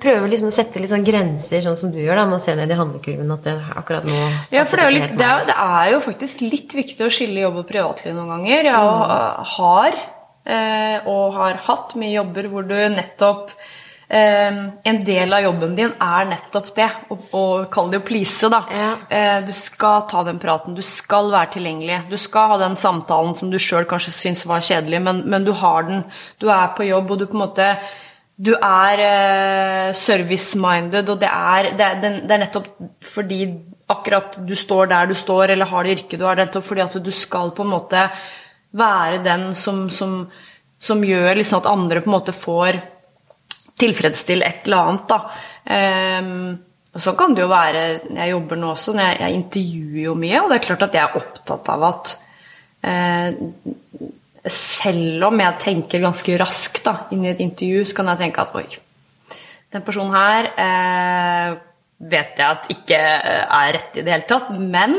[0.00, 2.54] prøver liksom å sette litt sånn grenser, sånn som du gjør, da, med å se
[2.56, 4.20] ned i handlekurven at det akkurat nå
[4.54, 7.12] Ja, for det er, jo litt, det, er, det er jo faktisk litt viktig å
[7.12, 8.70] skille jobb og privatliv noen ganger.
[8.70, 10.00] Jeg uh, har,
[10.48, 13.52] eh, og har hatt, mye jobber hvor du nettopp
[14.10, 18.58] En del av jobben din er nettopp det, å, kalle det å please, da.
[18.74, 18.88] Ja.
[19.06, 22.00] Eh, du skal ta den praten, du skal være tilgjengelig.
[22.10, 25.52] Du skal ha den samtalen som du sjøl kanskje syns var kjedelig, men, men du
[25.54, 26.02] har den.
[26.42, 27.70] Du er på jobb, og du på en måte
[28.40, 32.70] du er eh, service-minded, og det er, det, er, det er nettopp
[33.04, 33.44] fordi
[33.90, 36.96] akkurat du står der du står, eller har det yrket du har, nettopp fordi at
[37.04, 38.06] du skal på en måte
[38.80, 40.24] være den som, som,
[40.80, 42.80] som gjør liksom at andre på en måte får
[43.80, 45.20] tilfredsstille et eller annet, da.
[45.76, 46.50] Ehm,
[46.90, 47.82] og så kan det jo være
[48.16, 51.04] Jeg jobber nå også, jeg, jeg intervjuer jo mye, og det er klart at jeg
[51.04, 52.14] er opptatt av at
[52.90, 53.40] eh,
[54.50, 58.42] selv om jeg tenker ganske raskt da, inn i et intervju, så kan jeg tenke
[58.42, 58.66] at oi,
[59.70, 61.58] den personen her eh,
[62.10, 64.50] vet jeg at ikke eh, er rett i det hele tatt.
[64.56, 64.96] Men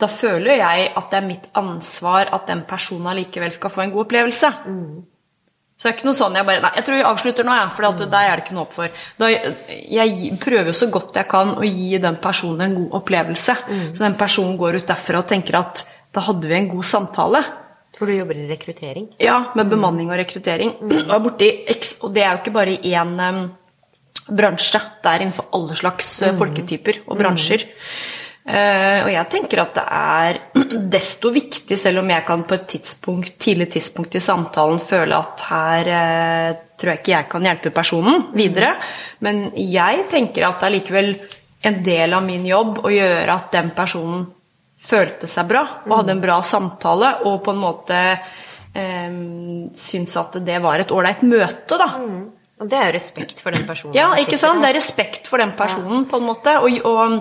[0.00, 3.94] da føler jeg at det er mitt ansvar at den personen allikevel skal få en
[3.94, 4.50] god opplevelse.
[5.74, 7.72] Så det er ikke noe sånn jeg bare Nei, jeg tror vi avslutter nå, jeg,
[7.74, 8.04] for mm.
[8.12, 9.00] der er det ikke noe opp for.
[9.18, 9.30] Da,
[9.98, 13.58] jeg prøver jo så godt jeg kan å gi den personen en god opplevelse.
[13.66, 15.84] Så den personen går ut derfra og tenker at
[16.14, 17.42] da hadde vi en god samtale.
[17.98, 19.10] For du jobber i rekruttering?
[19.22, 20.76] Ja, med bemanning og rekruttering.
[20.82, 21.50] Og, er borti,
[22.02, 23.44] og det er jo ikke bare i én um,
[24.34, 24.80] bransje.
[25.02, 26.38] Det er innenfor alle slags mm.
[26.40, 27.66] folketyper og bransjer.
[27.66, 28.13] Eh,
[28.44, 30.38] og jeg tenker at det er
[30.96, 35.46] desto viktig, selv om jeg kan på et tidspunkt, tidlig tidspunkt i samtalen føle at
[35.48, 38.74] her eh, tror jeg ikke jeg kan hjelpe personen videre.
[39.24, 41.10] Men jeg tenker at det er likevel
[41.64, 44.26] en del av min jobb å gjøre at den personen
[44.84, 49.14] følte seg bra og hadde en bra samtale og på en måte eh,
[49.72, 51.88] syntes at det var et ålreit møte, da.
[52.60, 53.96] Og det er jo respekt for den personen.
[53.96, 54.62] Ja, ikke sant?
[54.62, 56.54] Det er respekt for den personen, på en måte.
[56.62, 57.16] Og, og,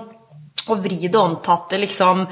[0.70, 2.28] og vri det om til at det liksom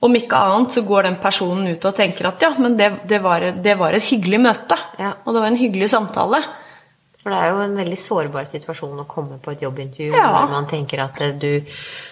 [0.00, 3.18] Om ikke annet så går den personen ut og tenker at ja, men det, det,
[3.20, 4.78] var, det var et hyggelig møte.
[4.96, 5.10] Ja.
[5.26, 6.40] Og det var en hyggelig samtale.
[7.20, 10.22] For det er jo en veldig sårbar situasjon å komme på et jobbintervju Ja.
[10.32, 11.60] hvor man tenker at eh, du,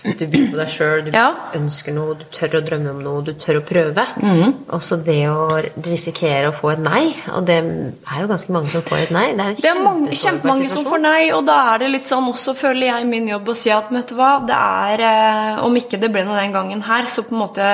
[0.05, 1.31] du byr på deg sjøl, du Ja.
[1.57, 4.05] ønsker noe, du tør å drømme om noe, du tør å prøve.
[4.21, 4.53] Mm.
[4.69, 8.69] Og så det å risikere å få et nei, og det er jo ganske mange
[8.75, 9.27] som får et nei.
[9.33, 12.29] Det er Det er mange, kjempemange som får nei, og da er det litt sånn
[12.29, 15.75] også, føler jeg, min jobb å si at vet du hva, det er eh, Om
[15.81, 17.71] ikke det ble noe den gangen her, så på en måte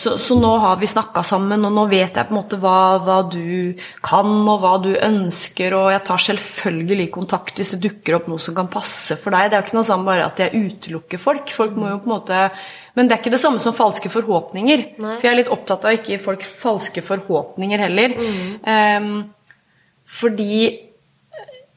[0.00, 2.96] så, så nå har vi snakka sammen, og nå vet jeg på en måte hva,
[3.04, 8.16] hva du kan, og hva du ønsker, og jeg tar selvfølgelig kontakt hvis det dukker
[8.16, 9.50] opp noe som kan passe for deg.
[9.50, 11.52] Det er jo ikke noe sånn bare at jeg utelukker folk.
[11.52, 12.38] Folk må jo på en måte
[12.96, 14.86] Men det er ikke det samme som falske forhåpninger.
[15.04, 15.18] Nei.
[15.20, 18.16] For jeg er litt opptatt av ikke folk falske forhåpninger heller.
[18.66, 19.12] Ehm,
[20.10, 20.89] fordi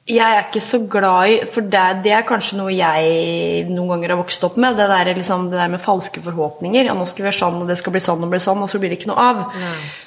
[0.08, 4.12] jeg er ikke så glad i For det, det er kanskje noe jeg noen ganger
[4.12, 4.76] har vokst opp med.
[4.76, 6.90] Det der, liksom, det der med falske forhåpninger.
[6.90, 8.68] Ja, nå skal vi være sånn, og det skal bli sånn og bli sånn, og
[8.72, 9.44] så blir det ikke noe av.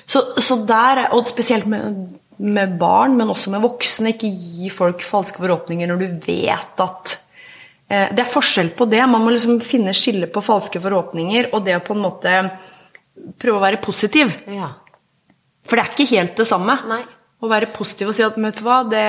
[0.05, 1.97] Så, så der, er- Og spesielt med,
[2.37, 4.13] med barn, men også med voksne.
[4.13, 7.17] Ikke gi folk falske forhåpninger når du vet at
[7.89, 9.01] eh, Det er forskjell på det.
[9.09, 12.37] Man må liksom finne skille på falske forhåpninger og det å på en måte
[13.41, 14.29] prøve å være positiv.
[14.53, 14.75] Ja.
[15.67, 16.77] For det er ikke helt det samme.
[16.87, 17.01] Nei.
[17.47, 19.05] Å være positiv og si at vet du hva, det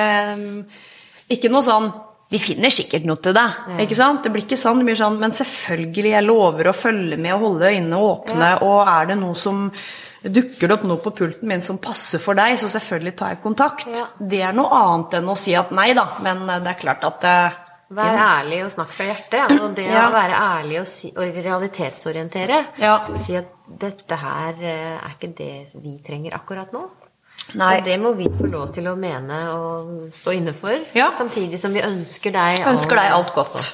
[1.34, 1.90] Ikke noe sånn
[2.32, 3.62] Vi finner sikkert noe til deg.
[3.84, 4.24] Ikke sant?
[4.26, 4.82] Det blir ikke sånn.
[4.82, 8.50] Det blir sånn Men selvfølgelig, jeg lover å følge med og holde øynene åpne.
[8.68, 9.70] Og er det noe som
[10.28, 13.40] Dukker det opp noe på pulten min som passer for deg, så selvfølgelig tar jeg
[13.44, 13.86] kontakt.
[13.94, 14.08] Ja.
[14.20, 17.24] Det er noe annet enn å si at nei da, men det er klart at
[17.30, 17.60] eh,
[17.96, 19.54] Vær ærlig og snakk fra hjertet.
[19.62, 20.08] Og det Ja.
[20.10, 22.58] å være ærlig og, si, og realitetsorientere.
[22.82, 22.98] Ja.
[23.16, 25.52] Si at dette her eh, er ikke det
[25.86, 26.82] vi trenger akkurat nå.
[27.56, 27.78] Nei.
[27.78, 30.76] Og det må vi få lov til å mene og stå inne for.
[30.98, 31.08] Ja.
[31.16, 33.70] Samtidig som vi ønsker deg Ønsker deg alt godt.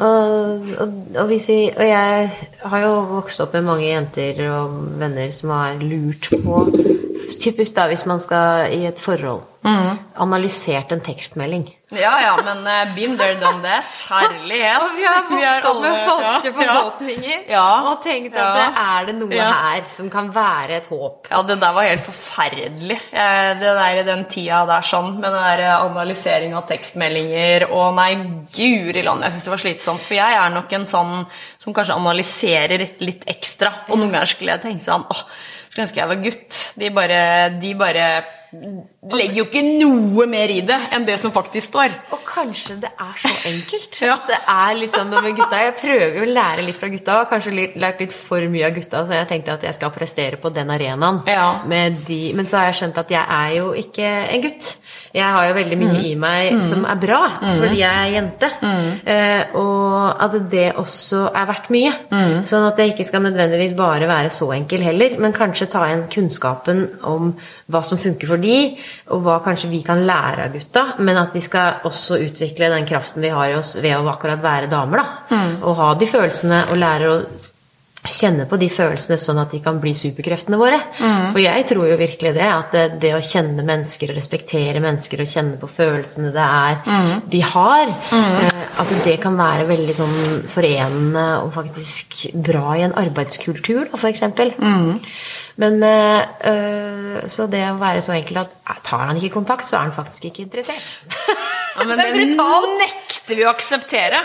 [0.00, 2.28] Og, og, og, hvis vi, og jeg
[2.72, 6.62] har jo vokst opp med mange jenter og venner som har lurt på
[7.38, 9.46] Typisk da hvis man skal i et forhold.
[9.62, 9.98] Mm.
[10.24, 11.66] Analysert en tekstmelding.
[11.92, 13.84] Ja ja, men uh, been there, done that.
[14.08, 14.78] Herlighet.
[14.80, 16.52] Og vi har vokst med falske ja, ja.
[16.60, 17.64] forhåpninger Ja.
[17.90, 18.54] og tenkt at Ja.
[18.56, 19.50] det er det noe Ja.
[19.52, 21.26] her som kan være et håp.
[21.30, 22.98] Ja, det der var helt forferdelig.
[23.12, 27.94] Eh, Det der, den tida der sånn, med den der eh, analysering av tekstmeldinger og
[27.96, 28.14] nei,
[28.54, 30.00] guri land, jeg syns det var slitsomt.
[30.06, 31.26] For jeg er nok en sånn
[31.58, 33.74] som kanskje analyserer litt ekstra.
[33.90, 35.24] Og noen ganger skulle jeg tenke sånn åh,
[35.70, 36.60] skulle ønske jeg var gutt.
[36.80, 37.22] De bare,
[37.62, 38.06] de bare
[39.00, 41.94] legger jo ikke noe mer i det enn det som faktisk står.
[42.12, 43.96] Og kanskje det er så enkelt.
[44.10, 44.16] Ja.
[44.26, 45.58] Det er litt sånn med gutta.
[45.60, 48.74] Jeg prøver jo å lære litt fra gutta, og kanskje lært litt for mye av
[48.76, 51.20] gutta, så jeg tenkte at jeg skal prestere på den arenaen.
[51.28, 51.48] Ja.
[51.68, 54.70] Med de, men så har jeg skjønt at jeg er jo ikke en gutt.
[55.10, 58.50] Jeg har jo veldig mye i meg som er bra, fordi jeg er jente.
[59.10, 61.90] Eh, og at det også er verdt mye.
[62.46, 66.06] Sånn at det ikke skal nødvendigvis bare være så enkel heller, men kanskje ta igjen
[66.14, 67.32] kunnskapen om
[67.70, 68.76] hva som funker for de,
[69.10, 72.88] og hva kanskje vi kan lære av gutta, men at vi skal også utvikle den
[72.88, 75.40] kraften vi har i oss ved å akkurat være damer, da.
[75.64, 77.22] Og ha de følelsene og lære å
[78.00, 80.78] kjenne på de følelsene sånn at de kan bli superkreftene våre.
[81.34, 85.20] For jeg tror jo virkelig det, at det, det å kjenne mennesker og respektere mennesker
[85.20, 88.64] og kjenne på følelsene det er de har, mm.
[88.80, 90.16] at det kan være veldig sånn
[90.48, 94.54] forenende og faktisk bra i en arbeidskultur, da, for eksempel.
[95.60, 99.76] Men øh, Så det å være så enkelt at eh, tar han ikke kontakt, så
[99.78, 101.00] er han faktisk ikke interessert.
[101.80, 102.72] Ja, men Det brutalt.
[102.80, 104.18] nekter vi å akseptere.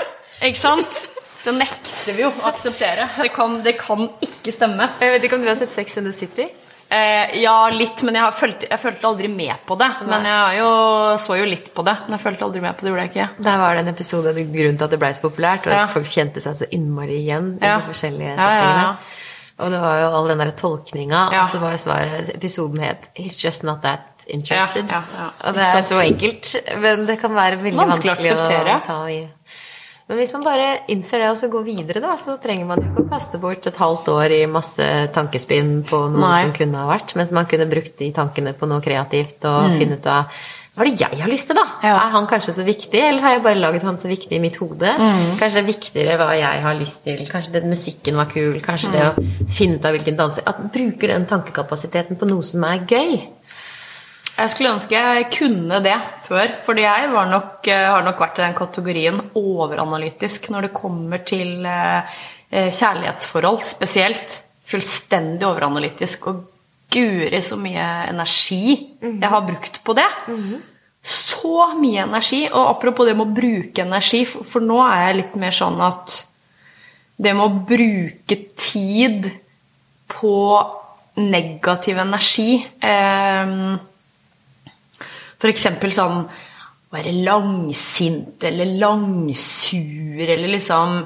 [0.44, 0.98] Ikke sant?
[1.46, 3.06] Det nekter vi jo å akseptere.
[3.22, 4.88] Det kan, det kan ikke stemme.
[5.00, 6.48] Jeg vet ikke om du har sett Sex and the City?
[6.90, 8.34] Eh, ja, litt, men jeg,
[8.82, 9.88] følte aldri med på det.
[10.10, 10.72] Men jeg jo,
[11.22, 11.96] så jo litt på det.
[12.08, 13.30] Men jeg følte aldri med på det, gjorde jeg ikke.
[13.48, 15.86] Der var det en episode grunnen til at det ble så populært, og Ja.
[15.94, 17.78] folk kjente seg så innmari igjen i Ja.
[17.80, 18.98] de forskjellige Ja, ja, settingene.
[19.56, 21.44] Og det var jo all den der tolkninga, Ja.
[21.46, 24.90] og så var svaret Episoden het 'He's just not that interested'.
[24.90, 25.30] Ja, ja.
[25.48, 29.06] Og det er så enkelt, men det kan være veldig Vanskelig vanskelig, å å ta
[29.10, 29.28] i.
[30.08, 32.92] Men hvis man bare innser det og så går videre, da, så trenger man jo
[32.92, 36.44] ikke å kaste bort et halvt år i masse tankespinn på noe Nei.
[36.44, 39.98] som kunne ha vært, mens man kunne brukt de tankene på noe kreativt og finne
[39.98, 40.26] ut av
[40.76, 41.64] hva er det jeg har lyst til, da?
[41.64, 41.84] Mm.
[41.88, 41.94] Ja.
[41.96, 44.58] Er han kanskje så viktig, eller har jeg bare laget han så viktig i mitt
[44.60, 44.90] hode?
[45.00, 45.38] Mm.
[45.40, 48.92] Kanskje det er viktigere hva jeg har lyst til, kanskje det, musikken var kul, kanskje
[48.92, 49.48] det å Mm.
[49.56, 53.22] finne ut av hvilken danser At man bruker den tankekapasiteten på noe som er gøy.
[54.36, 55.96] Jeg skulle ønske jeg kunne det
[56.28, 60.74] før, fordi jeg var nok, eh, har nok vært i den kategorien overanalytisk når det
[60.74, 62.02] kommer til eh,
[62.52, 64.42] eh, kjærlighetsforhold spesielt.
[64.68, 66.28] Fullstendig overanalytisk.
[66.28, 66.44] Og
[66.96, 68.64] guri så mye energi
[69.04, 70.08] jeg har brukt på det.
[71.06, 72.46] så mye energi.
[72.50, 75.78] Og apropos det med å bruke energi, for, for nå er jeg litt mer sånn
[75.86, 76.16] at
[77.16, 79.30] det med å bruke tid
[80.12, 80.38] på
[81.16, 83.54] negativ energi eh,
[85.46, 86.26] eksempel sånn
[86.96, 91.06] være langsint eller langsur eller liksom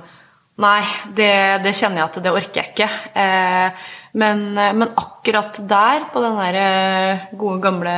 [0.60, 0.84] Nei,
[1.16, 2.88] det, det kjenner jeg at det orker jeg ikke.
[3.16, 7.94] Eh, men, men, akkurat der, på den der eh, gode, gamle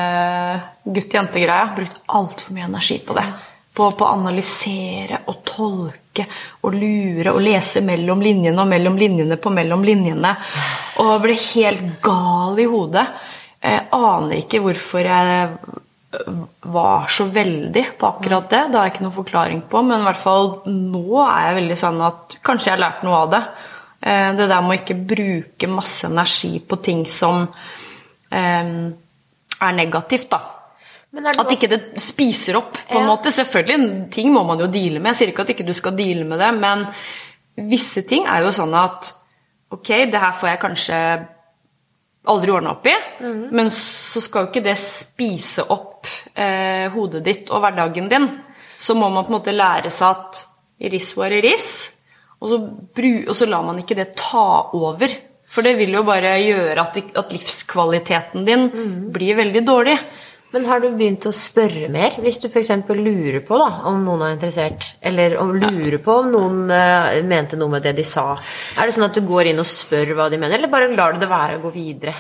[0.84, 3.26] gutt-jente-greia, brukt altfor mye energi på det.
[3.71, 6.26] På, på, å analysere og tolke
[6.67, 10.34] og lure og lese mellom linjene og mellom linjene på mellom linjene.
[11.04, 13.06] Og ble helt gal i hodet.
[13.62, 15.80] Jeg aner ikke hvorfor jeg
[16.60, 18.65] var så veldig på akkurat det.
[18.67, 21.78] Det har jeg ikke noen forklaring på, men i hvert fall nå er jeg veldig
[21.80, 23.41] sånn at kanskje jeg har lært noe av det.
[24.02, 28.74] Eh, det der med å ikke bruke masse energi på ting som eh,
[29.62, 30.42] er negativt, da.
[31.12, 33.10] At ikke det spiser opp, på en ja.
[33.10, 33.34] måte.
[33.36, 35.12] Selvfølgelig, ting må man jo deale med.
[35.12, 36.86] Jeg sier ikke at ikke du skal deale med det, men
[37.72, 39.18] visse ting er jo sånn at
[39.72, 40.98] Ok, det her får jeg kanskje
[42.28, 43.38] aldri ordna opp i, mm.
[43.56, 48.26] men så skal jo ikke det spise opp eh, hodet ditt og hverdagen din.
[48.76, 50.42] Så må man på en måte lære seg at
[50.92, 51.70] riss var iris,
[52.42, 52.58] og så,
[53.30, 55.14] og så lar man ikke det ta over.
[55.52, 59.00] For det vil jo bare gjøre at, at livskvaliteten din mm.
[59.14, 59.98] blir veldig dårlig.
[60.52, 62.74] Men har du begynt å spørre mer, hvis du f.eks.
[62.90, 64.90] lurer på da, om noen er interessert?
[65.00, 68.34] Eller om lurer på om noen uh, mente noe med det de sa?
[68.76, 71.16] Er det sånn at du går inn og spør hva de mener, eller bare lar
[71.16, 72.16] du det være å gå videre?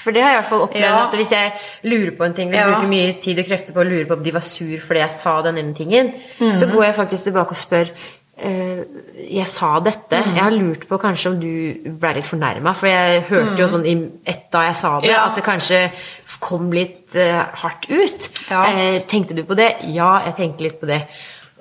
[0.00, 1.00] For det har jeg i hvert fall opplevd ja.
[1.06, 1.50] at hvis jeg
[1.90, 2.70] lurer på en ting, vil ja.
[2.70, 5.16] bruke mye tid og krefter på å lure på om de var sur fordi jeg
[5.16, 6.54] sa den ene tingen, mm.
[6.56, 8.80] så går jeg faktisk tilbake og spør uh,
[9.20, 10.22] Jeg sa dette.
[10.24, 10.36] Mm.
[10.36, 11.50] Jeg har lurt på kanskje om du
[12.00, 13.60] ble litt fornærma, for jeg hørte mm.
[13.60, 13.96] jo sånn i
[14.32, 15.26] ett da jeg sa det, ja.
[15.28, 15.82] at det kanskje
[16.40, 18.30] kom litt uh, hardt ut.
[18.48, 19.74] Uh, tenkte du på det?
[19.92, 21.04] Ja, jeg tenkte litt på det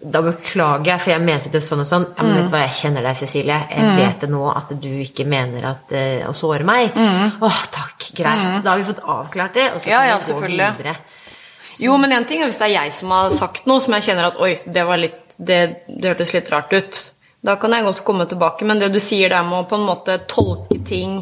[0.01, 2.05] da beklager jeg, for jeg mente det sånn og sånn.
[2.15, 3.59] Ja, men vet du hva, jeg kjenner deg, Cecilie.
[3.71, 3.95] Jeg mm.
[3.99, 6.95] vet det nå at du ikke mener at, uh, å såre meg.
[6.95, 7.39] Mm.
[7.45, 8.09] Åh, takk.
[8.17, 8.45] Greit.
[8.45, 8.59] Mm.
[8.65, 10.95] Da har vi fått avklart det, og så kan ja, vi gå videre.
[10.99, 11.83] Så.
[11.85, 14.09] Jo, men en ting er hvis det er jeg som har sagt noe som jeg
[14.09, 16.99] kjenner at oi, det, litt, det, det hørtes litt rart ut.
[17.39, 19.87] Da kan jeg godt komme tilbake, men det du sier der med å på en
[19.87, 21.21] måte tolke ting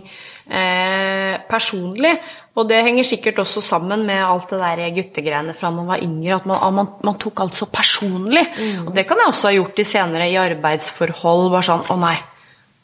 [0.50, 2.16] eh, personlig
[2.58, 6.40] og det henger sikkert også sammen med alt det der guttegreiene fra man var yngre.
[6.40, 8.42] At man, man, man tok alt så personlig.
[8.58, 8.88] Mm.
[8.88, 11.52] Og det kan jeg også ha gjort i senere i arbeidsforhold.
[11.54, 12.16] Bare sånn Å nei,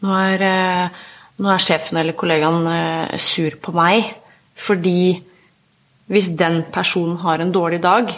[0.06, 1.02] nå er, eh,
[1.42, 4.14] nå er sjefen eller kollegaen eh, sur på meg.
[4.62, 5.00] Fordi
[6.14, 8.14] hvis den personen har en dårlig dag,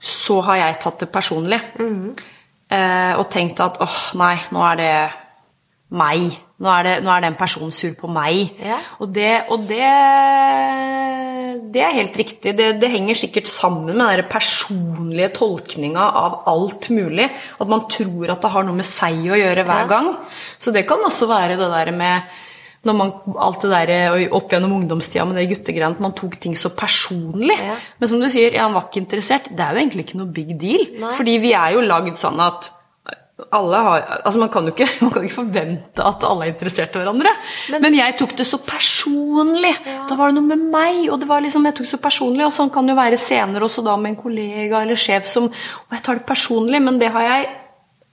[0.00, 1.60] så har jeg tatt det personlig.
[1.76, 2.16] Mm.
[2.72, 4.92] Eh, og tenkt at åh, nei, nå er det
[5.92, 6.40] meg.
[6.58, 8.48] Nå er, det, nå er den personen sur på meg.
[8.58, 8.80] Ja.
[8.98, 9.90] Og, det, og det,
[11.70, 12.56] det, er helt riktig.
[12.58, 17.28] Det, det, henger sikkert sammen med den personlige tolkninga av alt mulig.
[17.62, 19.90] At man tror at det har noe med seg å gjøre hver ja.
[19.92, 20.10] gang.
[20.58, 22.36] Så det kan også være det der med
[22.86, 26.54] når man, alt det der opp gjennom ungdomstida med det guttegreiene, at man tok ting
[26.56, 27.56] så personlig.
[27.58, 27.74] Ja.
[27.98, 29.50] Men som du sier, ja, han var ikke interessert.
[29.50, 30.86] Det er jo egentlig ikke noe big deal.
[31.02, 31.14] Nei.
[31.18, 32.72] Fordi vi er jo lagd sånn at
[33.38, 37.02] har, altså man, kan jo ikke, man kan ikke forvente at alle er interessert i
[37.02, 37.32] hverandre.
[37.70, 39.74] Men, Men, jeg tok det så personlig.
[39.86, 40.06] Ja.
[40.08, 42.46] Da var det noe med meg, og det var liksom, jeg tok det så personlig.
[42.48, 45.46] Og sånn kan det jo være senere også da med en kollega eller sjef som
[45.48, 47.48] Og jeg tar det personlig, men det har jeg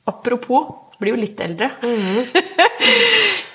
[0.06, 0.68] Apropos,
[1.02, 1.72] blir jo litt eldre.
[1.82, 2.28] Mm.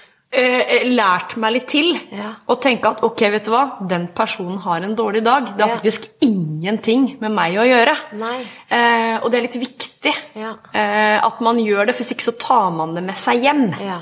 [0.91, 1.93] lært meg litt til.
[2.15, 2.33] Ja.
[2.51, 5.53] Og tenke at ok, vet du hva, den personen har en dårlig dag.
[5.57, 7.97] Det har faktisk ingenting med meg å gjøre.
[8.67, 9.90] Eh, og det er litt viktig
[10.35, 10.55] ja.
[10.73, 13.67] eh, at man gjør det, for hvis ikke så tar man det med seg hjem.
[13.85, 14.01] Ja.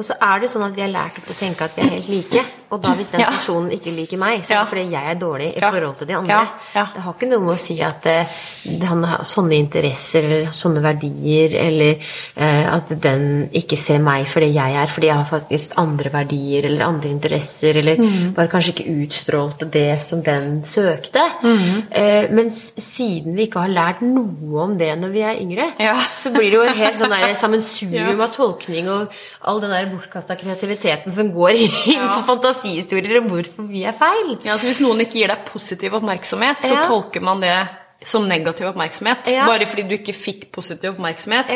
[0.00, 1.94] Og så er det sånn at vi har lært opp å tenke at vi er
[1.98, 2.46] helt like.
[2.70, 5.48] Og da hvis den personen ikke liker meg, så er det fordi jeg er dårlig
[5.58, 6.38] i forhold til de andre.
[6.70, 8.36] Det har ikke noe med å si at uh,
[8.86, 11.98] han har sånne interesser eller sånne verdier, eller
[12.38, 13.24] uh, at den
[13.58, 17.10] ikke ser meg for det jeg er, fordi jeg har faktisk andre verdier eller andre
[17.10, 18.30] interesser, eller mm.
[18.38, 21.26] bare kanskje ikke utstrålte det som den søkte.
[21.42, 21.82] Mm.
[21.90, 25.98] Uh, men siden vi ikke har lært noe om det når vi er yngre, ja.
[26.14, 28.30] så blir det jo et helt sånn sammensurium ja.
[28.30, 32.08] av tolkning og all den der bortkasta kreativiteten som går inn ja.
[32.14, 34.36] på fantasihistorier om hvorfor vi er feil.
[34.46, 37.54] Ja, så Hvis noen ikke gir deg positiv oppmerksomhet, så tolker man det
[38.06, 39.28] som negativ oppmerksomhet.
[39.44, 41.52] Bare fordi du ikke fikk positiv oppmerksomhet.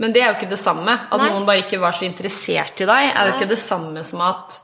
[0.00, 0.94] Men det er jo ikke det samme.
[1.10, 1.28] At Nei.
[1.30, 4.61] noen bare ikke var så interessert i deg, er jo ikke det samme som at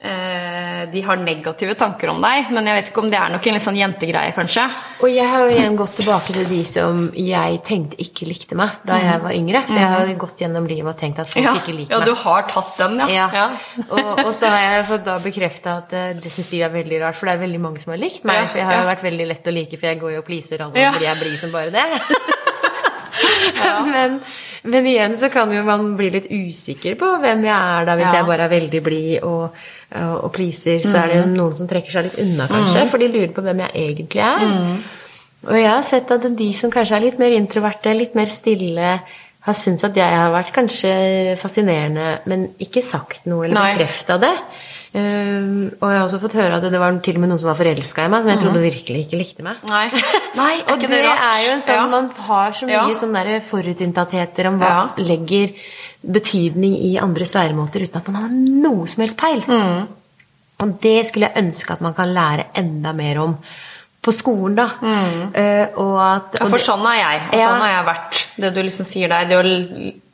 [0.00, 3.56] de har negative tanker om deg, men jeg vet ikke om det er nok en
[3.58, 4.62] litt sånn jentegreie, kanskje.
[5.04, 8.78] Og jeg har jo igjen gått tilbake til de som jeg tenkte ikke likte meg
[8.88, 9.60] da jeg var yngre.
[9.68, 12.00] For jeg har jo gått gjennom livet og tenkt at folk Ja, ikke liker ja
[12.08, 13.28] du har tatt den, ja.
[13.36, 13.46] Ja.
[13.90, 17.02] og, og så har jeg fått da bekrefta at eh, det syns de er veldig
[17.04, 18.46] rart, for det er veldig mange som har likt meg.
[18.48, 20.64] For jeg har jo vært veldig lett å like, for jeg går jo og pleaser
[20.64, 20.94] alle, Ja.
[20.96, 21.86] fordi jeg blir som bare det.
[23.94, 24.16] men,
[24.70, 28.08] men igjen så kan jo man bli litt usikker på hvem jeg er da, hvis
[28.10, 28.14] Ja.
[28.20, 29.56] jeg bare er veldig blid og,
[29.94, 30.80] og, og pleaser.
[30.86, 33.44] Så er det jo noen som trekker seg litt unna, kanskje, for de lurer på
[33.46, 34.46] hvem jeg egentlig er.
[35.48, 38.90] Og jeg har sett at de som kanskje er litt mer introverte, litt mer stille,
[39.40, 40.90] har syntes at jeg har vært kanskje
[41.40, 44.34] fascinerende, men ikke sagt noe eller bekrefta det.
[44.90, 47.46] Um, og jeg har også fått høre at det var til og med noen som
[47.52, 49.60] var forelska i meg, som jeg trodde virkelig ikke likte meg.
[49.70, 49.84] Nei.
[50.40, 51.86] Nei, er Og det, det, er jo en sånn Ja.
[51.92, 52.88] Man har så mye Ja.
[52.98, 54.82] sånne forutinntattheter om hva Ja.
[54.98, 55.54] legger
[56.02, 59.42] betydning i andres væremåter uten at man har noe som helst peil.
[59.46, 59.88] Mm.
[60.60, 63.36] Og det skulle jeg ønske at man kan lære enda mer om
[64.00, 64.64] på skolen, da.
[65.36, 68.20] Eh, og at, og Ja, for sånn er jeg, og sånn har jeg vært.
[68.40, 69.44] Det du liksom sier der, det å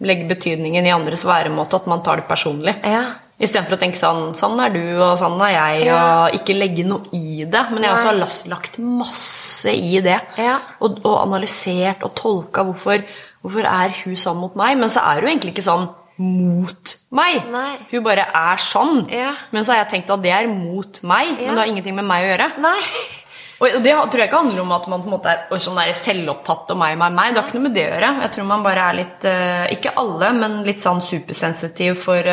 [0.02, 2.74] legge betydningen i andres væremåte, at man tar det personlig.
[2.82, 3.04] Ja.
[3.36, 5.98] Istedenfor å tenke sånn Sånn er du, og sånn er jeg, Ja.
[6.28, 7.64] og ikke legge noe i det.
[7.70, 10.20] Men jeg også har også lagt masse i det.
[10.40, 10.58] Ja.
[10.80, 13.04] Og, og analysert og tolka hvorfor,
[13.44, 14.78] hvorfor er hun sånn mot meg.
[14.80, 17.42] Men så er hun egentlig ikke sånn mot meg.
[17.52, 17.76] Nei.
[17.90, 19.04] Hun bare er sånn.
[19.12, 19.34] Ja.
[19.52, 22.08] Men så har jeg tenkt at det er mot meg, men det har ingenting med
[22.08, 22.50] meg å gjøre.
[22.64, 22.80] Nei.
[23.60, 25.92] Og det tror jeg ikke handler om at man på en måte er sånn der
[25.96, 27.30] selvopptatt og meg, meg, meg.
[27.32, 28.10] Det har ikke noe med det å gjøre.
[28.24, 32.28] Jeg tror man bare er litt eh, Ikke alle, men litt sånn supersensitiv for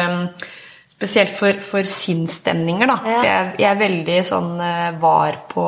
[0.94, 2.98] Spesielt for, for sinnsstemninger, da.
[3.10, 3.22] Ja.
[3.28, 5.68] Jeg, jeg er veldig sånn eh, var på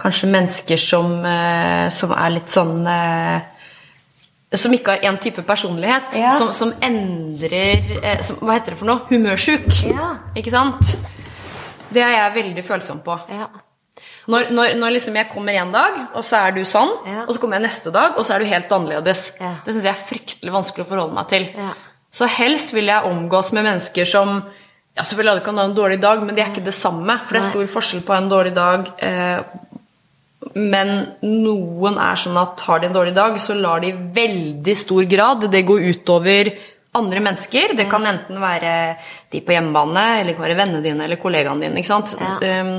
[0.00, 3.40] Kanskje mennesker som, eh, som er litt sånn eh,
[4.56, 6.16] som ikke har én type personlighet.
[6.18, 6.30] Ja.
[6.38, 7.84] Som, som endrer
[8.24, 9.04] som, Hva heter det for noe?
[9.10, 9.68] Humørsjuk.
[9.90, 10.14] Ja.
[10.38, 10.94] Ikke sant?
[11.90, 13.18] Det er jeg veldig følsom på.
[13.30, 13.50] Ja.
[14.30, 17.24] Når, når, når liksom jeg kommer en dag, og så er du sånn, Ja.
[17.26, 19.24] og så kommer jeg neste dag, og så er du helt annerledes.
[19.40, 19.54] Ja.
[19.64, 21.48] Det syns jeg er fryktelig vanskelig å forholde meg til.
[22.10, 24.40] Så helst vil jeg omgås med mennesker som
[24.96, 27.14] ja, Selvfølgelig alle kan ha en dårlig dag, men de er ikke det samme.
[27.24, 28.88] For det er stor forskjell på en dårlig dag.
[29.06, 29.60] Eh,
[30.58, 30.90] men
[31.22, 35.06] noen er sånn at har de en dårlig dag, så lar de i veldig stor
[35.08, 36.50] grad det gå utover
[36.98, 37.76] andre mennesker.
[37.78, 38.74] Det kan enten være
[39.30, 41.78] de på hjemmebane, eller det kan være vennene dine eller kollegaene dine.
[41.78, 42.16] ikke sant?
[42.18, 42.62] Ja.
[42.64, 42.72] Um,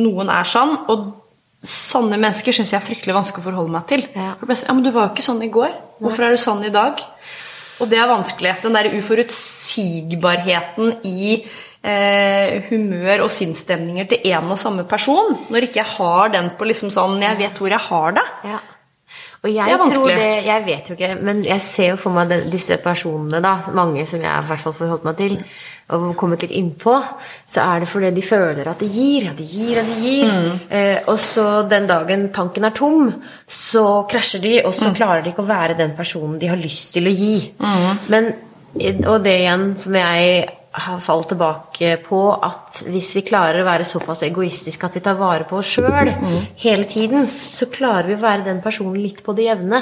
[0.00, 1.10] noen er sånn, og
[1.60, 4.06] sånne mennesker syns jeg er fryktelig vanskelig å forholde meg til.
[4.16, 4.32] Ja.
[4.40, 5.74] Ja, men du var jo ikke sånn i går.
[6.00, 7.02] Hvorfor er du sånn i dag?
[7.80, 8.56] Og det er vanskelig.
[8.62, 11.44] Den der uforutsigbarheten i
[11.82, 15.38] eh, humør og sinnsstemninger til én og samme person.
[15.50, 18.26] Når ikke jeg har den på liksom sånn Jeg vet hvor jeg har det.
[18.44, 18.58] Ja.
[19.40, 20.16] Og jeg Det er tror vanskelig.
[20.16, 23.54] det Jeg vet jo ikke, men jeg ser jo for meg den, disse personene, da,
[23.72, 25.38] mange som jeg i hvert fall forholdt meg til,
[25.96, 26.94] og kommet litt innpå,
[27.46, 30.30] så er det fordi de føler at det gir, og det gir, og det gir.
[30.70, 33.10] Eh, og så den dagen tanken er tom,
[33.46, 36.94] så krasjer de, og så klarer de ikke å være den personen de har lyst
[36.94, 37.34] til å gi.
[38.12, 38.32] Men,
[39.06, 43.82] og det igjen som jeg har falt tilbake på at hvis vi klarer å være
[43.90, 46.12] såpass egoistiske at vi tar vare på oss sjøl
[46.62, 49.80] hele tiden, så klarer vi å være den personen litt på det jevne.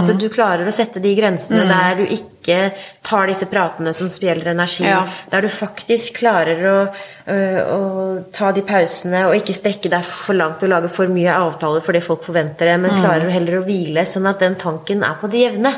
[0.00, 4.52] At du klarer å sette de grensene der du ikke tar disse pratene som spjeler
[4.52, 4.84] energi.
[4.84, 5.04] Ja.
[5.30, 6.76] Der du faktisk klarer å,
[7.26, 11.28] øh, å ta de pausene og ikke strekke deg for langt og lage for mye
[11.34, 15.02] avtaler for det folk forventer det, men klarer heller å hvile sånn at den tanken
[15.04, 15.72] er på det jevne.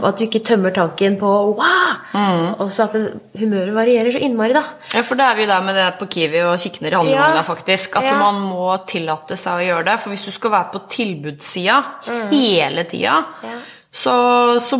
[0.00, 2.54] Og at du ikke tømmer tanken på wow!
[2.58, 2.94] Og så at
[3.38, 4.62] humøret varierer så innmari, da.
[4.94, 7.42] Ja, for da er vi der med det på Kiwi og kikner i handlevogna, Ja.
[7.42, 7.96] faktisk.
[7.96, 8.18] At Ja.
[8.18, 10.00] man må tillate seg å gjøre det.
[10.00, 11.84] For hvis du skal være på tilbudssida
[12.30, 13.58] hele tida, Ja.
[13.94, 14.14] Så,
[14.58, 14.78] så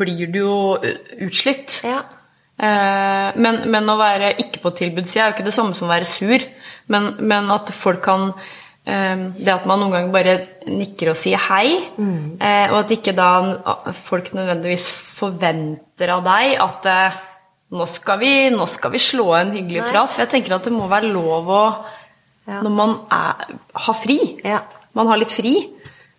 [0.00, 0.56] blir du jo
[1.24, 1.80] utslitt.
[1.86, 2.02] Ja.
[2.60, 5.94] Eh, men, men å være ikke på tilbudssida er jo ikke det samme som å
[5.94, 6.44] være sur.
[6.92, 8.32] Men, men at folk kan
[8.84, 10.36] eh, Det at man noen ganger bare
[10.68, 13.30] nikker og sier hei, eh, og at ikke da
[13.96, 16.92] folk nødvendigvis forventer av deg at
[17.70, 19.90] nå skal, vi, nå skal vi slå en hyggelig Nei.
[19.94, 20.12] prat.
[20.12, 21.64] For jeg tenker at det må være lov å
[22.50, 22.56] Ja.
[22.64, 23.50] Når man er,
[23.84, 24.16] har fri.
[24.42, 24.64] Ja.
[24.96, 25.52] Man har litt fri.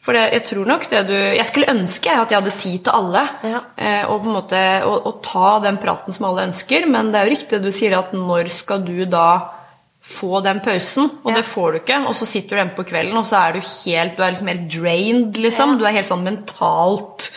[0.01, 2.93] For det, jeg tror nok det du Jeg skulle ønske at jeg hadde tid til
[2.97, 3.21] alle.
[3.45, 3.59] Ja.
[3.77, 6.87] Eh, og på en måte å, å ta den praten som alle ønsker.
[6.89, 9.27] Men det er jo riktig det du sier, at når skal du da
[10.01, 11.05] få den pausen?
[11.21, 11.35] Og Ja.
[11.37, 11.99] det får du ikke.
[12.09, 14.49] Og så sitter du hjemme på kvelden, og så er du helt Du er liksom
[14.49, 15.75] helt drained, liksom.
[15.75, 15.77] Ja.
[15.77, 17.29] Du er helt sånn mentalt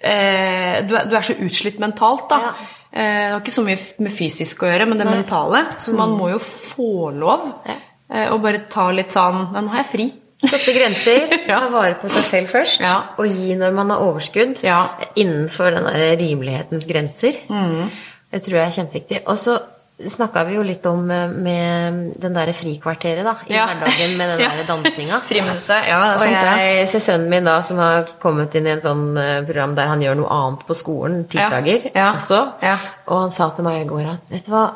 [0.00, 2.54] eh, du, er, du er så utslitt mentalt, da.
[2.96, 5.18] Eh, det har ikke så mye med fysisk å gjøre, men det Nei.
[5.18, 5.66] mentale.
[5.82, 7.50] Så man må jo få lov.
[7.68, 7.76] Ja.
[8.08, 10.06] eh, Og bare ta litt sånn Nå har jeg fri.
[10.50, 11.60] Sette grenser, Ja.
[11.60, 12.96] ta vare på seg selv først, Ja.
[13.18, 14.62] og gi når man har overskudd.
[14.62, 14.82] Ja.
[15.16, 17.32] Innenfor den der rimelighetens grenser.
[17.48, 17.88] Mm.
[18.32, 19.22] Det tror jeg er kjempeviktig.
[19.26, 19.58] Og så
[19.96, 24.40] snakka vi jo litt om eh, med den derre frikvarteret, da, i hverdagen med den
[24.44, 24.50] Ja.
[24.52, 25.20] derre dansinga.
[25.24, 25.86] Friminuttet.
[25.88, 26.66] Ja, det er Og sant, det.
[26.76, 29.88] jeg ser sønnen min da, som har kommet inn i en sånn eh, program der
[29.88, 32.10] han gjør noe annet på skolen tirsdager Ja.
[32.18, 32.42] også.
[32.62, 32.76] Ja.
[33.08, 34.66] Og han sa til meg i går at vet du hva,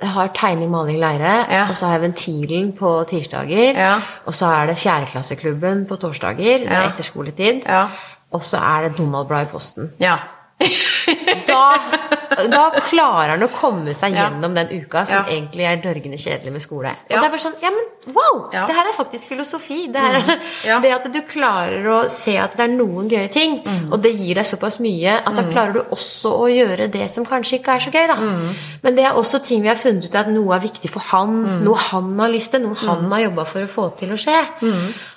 [0.00, 1.66] jeg har tegning, maling, leire, Ja.
[1.70, 3.72] og så har jeg Ventilen på tirsdager.
[3.72, 3.94] Ja.
[4.26, 6.86] Og så er det Fjerdeklasseklubben på torsdager, det er Ja.
[6.88, 7.62] etterskoletid.
[7.66, 7.86] Ja.
[8.32, 9.90] Og så er det Donald Blad i posten.
[10.00, 10.16] Ja.
[11.46, 11.78] Da,
[12.50, 16.62] da klarer han å komme seg gjennom den uka som egentlig er dørgende kjedelig med
[16.64, 16.90] skole.
[17.06, 18.40] Og det er bare sånn, ja, men wow!
[18.66, 19.78] Det her er faktisk filosofi.
[19.94, 20.18] Det, er,
[20.66, 20.78] Ja.
[20.84, 23.60] det at du klarer å se at det er noen gøye ting,
[23.90, 27.24] og det gir deg såpass mye at da klarer du også å gjøre det som
[27.28, 28.18] kanskje ikke er så gøy, da.
[28.82, 31.62] Men det er også ting vi har funnet ut at noe er viktig for han,
[31.64, 34.40] noe han har lyst til, noe han har jobba for å få til å skje.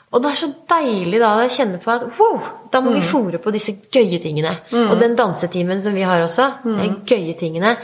[0.09, 2.39] Og det er så deilig da å kjenne på at wow,
[2.73, 4.55] da må vi fòre på disse gøye tingene.
[4.73, 7.75] Og den dansetimen som vi har også, de gøye tingene.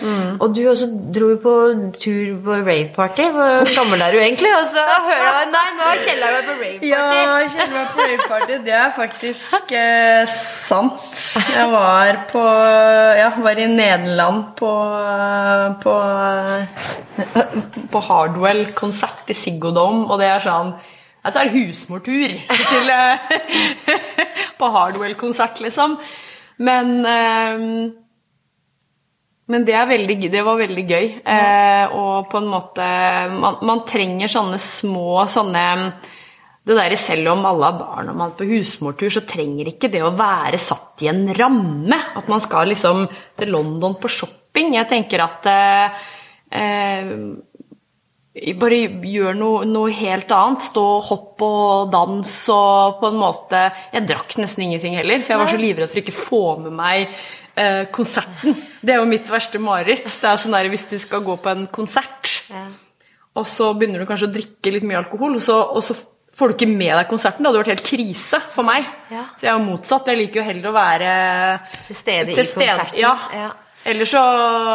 [0.41, 1.53] Og du også dro jo på
[2.01, 3.27] tur på raveparty.
[3.35, 4.49] Hvor gammel er du egentlig?
[4.57, 6.89] Og så hører jeg Nei, nå har Kjell vært på raveparty.
[6.89, 7.03] Ja,
[7.45, 8.57] jeg var på raveparty.
[8.65, 11.21] Det er faktisk eh, sant.
[11.53, 12.47] Jeg var på
[13.21, 14.73] Ja, var i Nederland på
[15.85, 15.93] På,
[17.93, 20.73] på Hardwell-konsert i Siggo Dome, og det er sånn
[21.25, 22.33] Jeg tar husmortur
[22.69, 23.35] til eh,
[24.59, 25.97] På Hardwell-konsert, liksom.
[26.61, 27.63] Men eh,
[29.45, 31.07] men det, veldig, det var veldig gøy.
[31.21, 32.85] Eh, og på en måte
[33.29, 35.65] man, man trenger sånne små sånne
[36.65, 39.91] det der, Selv om alle har barn og man er på husmortur, så trenger ikke
[39.93, 41.99] det å være satt i en ramme.
[42.17, 43.03] At man skal liksom
[43.37, 44.73] til London på shopping.
[44.73, 46.07] Jeg tenker at eh,
[46.49, 47.11] eh,
[48.59, 50.65] bare gjør noe, noe helt annet.
[50.67, 53.61] Stå, hopp og dans og på en måte
[53.93, 57.05] Jeg drakk nesten ingenting heller, for jeg var så livredd for ikke få med meg
[57.55, 58.57] eh, konserten.
[58.81, 60.09] Det er jo mitt verste mareritt.
[60.09, 62.65] Det er sånn der, Hvis du skal gå på en konsert, Ja.
[63.35, 65.95] og så begynner du kanskje å drikke litt mye alkohol, og så, og så
[66.35, 67.43] får du ikke med deg konserten.
[67.43, 68.83] Det hadde vært helt krise for meg.
[69.09, 69.29] Ja.
[69.39, 70.07] Så jeg er motsatt.
[70.11, 71.11] Jeg liker jo heller å være
[71.87, 72.97] Til stede i til konserten.
[72.99, 73.13] Ja.
[73.31, 73.51] Ja.
[73.85, 74.21] Ellers så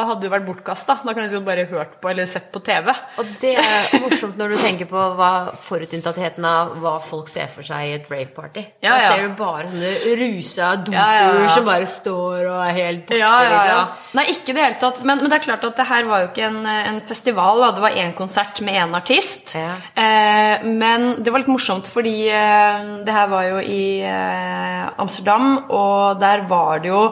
[0.07, 0.95] hadde det vært bortkasta.
[1.03, 2.93] Da kan du liksom bare hørt på eller sett på TV.
[3.19, 5.31] Og det er morsomt når du tenker på hva
[5.65, 8.63] forutinntattheten av hva folk ser for seg i et raveparty.
[8.87, 11.49] Ja, Da ser du bare sånne rusa dumper Ja, ja, ja.
[11.57, 13.19] som bare står og er helt borte.
[13.19, 13.65] Ja, ja, ja.
[13.65, 14.07] liksom.
[14.21, 15.03] Nei, ikke i det hele tatt.
[15.03, 17.65] Men, men det er klart at det her var jo ikke en, en festival.
[17.65, 17.73] Da.
[17.81, 19.57] Det var én konsert med én artist.
[19.59, 19.75] Ja.
[19.99, 25.53] Eh, men det var litt morsomt, fordi eh, det her var jo i eh, Amsterdam,
[25.67, 27.05] og der var det jo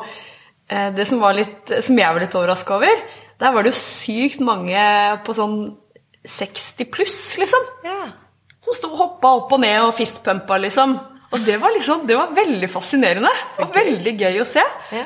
[0.68, 3.04] Det som, var litt, som jeg var litt overraska over,
[3.40, 4.82] der var det jo sykt mange
[5.24, 5.54] på sånn
[6.28, 7.70] 60 pluss, liksom.
[7.86, 8.10] Ja.
[8.64, 10.98] Som sto og hoppa opp og ned og fistpumpa, liksom.
[11.32, 14.64] Og det var liksom, det var veldig fascinerende og veldig gøy å se.
[14.94, 15.04] Ja.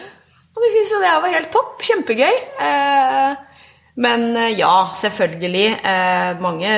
[0.52, 1.80] Og de syntes jo det var helt topp.
[1.82, 2.36] Kjempegøy.
[2.66, 3.32] Eh,
[4.04, 5.66] men eh, ja, selvfølgelig.
[5.82, 6.74] Eh, mange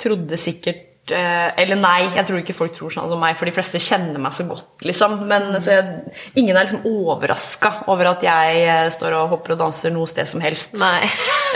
[0.00, 3.54] trodde sikkert eh, Eller nei, jeg tror ikke folk tror sånn som meg, for de
[3.54, 5.20] fleste kjenner meg så godt, liksom.
[5.30, 9.62] Men så jeg, ingen er liksom overraska over at jeg eh, står og hopper og
[9.66, 10.78] danser noe sted som helst.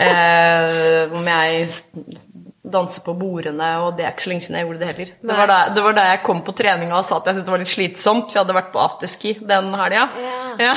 [0.00, 1.66] Eh, om jeg
[2.70, 5.10] danser på bordene, og det er ikke så lenge siden jeg gjorde det heller.
[5.20, 7.48] Det var, da, det var da jeg kom på treninga og sa at jeg syntes
[7.48, 10.06] det var litt slitsomt, for jeg hadde vært på afterski den helga.
[10.24, 10.38] Ja.
[10.60, 10.74] Ja.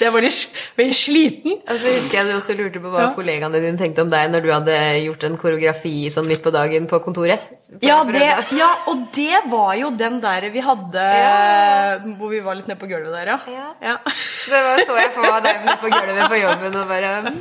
[0.00, 1.52] Jeg var veldig sliten.
[1.70, 3.10] Og så husker jeg du også lurte på hva Ja.
[3.14, 6.86] kollegaene dine tenkte om deg når du hadde gjort en koreografi sånn midt på dagen
[6.90, 7.38] på kontoret.
[7.64, 8.24] For Ja, det,
[8.58, 11.98] ja, og det var jo den der vi hadde Ja.
[12.18, 13.38] Hvor vi var litt nede på gulvet der, ja.
[13.80, 13.96] Ja.
[14.04, 17.40] Det var så jeg på deg nede på gulvet på jobben og bare mm.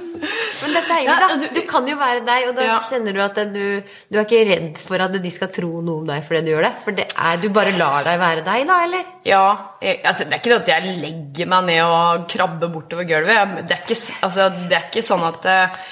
[0.64, 1.28] Men dette er jo da.
[1.42, 4.46] du- Du kan jo være deg, og da kjenner du at du, du er ikke
[4.48, 6.74] redd for at de skal tro noe om deg fordi du gjør det.
[6.84, 9.04] For det er, du bare lar deg være deg, da, eller?
[9.26, 13.04] Ja, jeg, altså, Det er ikke det at jeg legger meg ned og krabber bortover
[13.10, 13.68] gulvet.
[13.68, 15.84] Det er ikke, altså, det er ikke sånn at eh,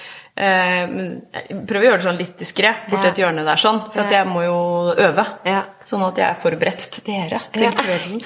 [0.41, 3.09] Prøv Jeg prøver å gjøre det sånn litt diskré borti Ja.
[3.11, 5.25] et hjørne der, sånn, for at jeg må jo øve.
[5.45, 5.63] Ja.
[5.85, 7.71] Sånn at jeg er forberedt til dere til Ja.
[7.71, 8.21] kvelden.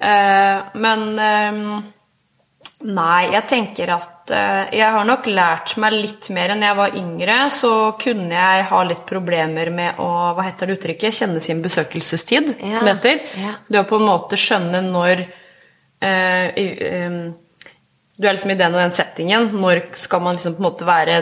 [0.00, 1.82] Eh, men eh,
[2.80, 6.92] Nei, jeg tenker at eh, jeg har nok lært meg litt mer enn jeg var
[6.94, 7.38] yngre.
[7.50, 10.06] Så kunne jeg ha litt problemer med å
[10.36, 13.18] hva heter det uttrykket, kjenne sin besøkelsestid, Ja, som heter.
[13.34, 13.56] ja.
[13.66, 15.24] Det å på en måte skjønne når
[16.02, 16.54] eh,
[18.18, 19.50] Du er liksom i den og den settingen.
[19.62, 21.20] Når skal man liksom på en måte være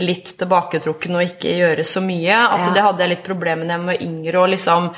[0.00, 2.34] litt tilbaketrukken og ikke gjøre så mye?
[2.50, 2.72] At Ja.
[2.74, 4.42] det hadde jeg litt problemer med da jeg var yngre.
[4.42, 4.90] Og liksom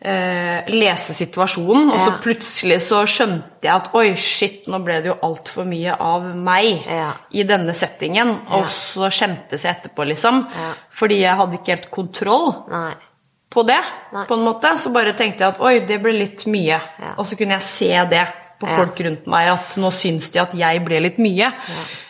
[0.00, 2.18] eh, lese situasjonen, og så Ja.
[2.22, 6.84] plutselig så skjønte jeg at oi, shit, nå ble det jo altfor mye av meg
[6.86, 7.12] Ja.
[7.32, 8.28] i denne settingen.
[8.50, 10.46] Og så skjemtes jeg etterpå, liksom.
[10.54, 10.74] Ja.
[10.90, 12.92] Fordi jeg hadde ikke helt kontroll Nei.
[13.50, 13.80] på det,
[14.12, 14.24] Nei.
[14.26, 14.78] på en måte.
[14.78, 16.80] Så bare tenkte jeg at oi, det ble litt mye.
[17.00, 17.14] Ja.
[17.18, 18.28] Og så kunne jeg se det
[18.58, 21.50] på folk rundt meg, at nå syns de at jeg ble litt mye.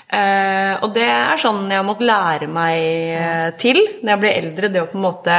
[0.09, 2.79] Uh, og det er sånn jeg har måttet lære meg
[3.13, 4.71] uh, til når jeg blir eldre.
[4.73, 5.35] Det å på en måte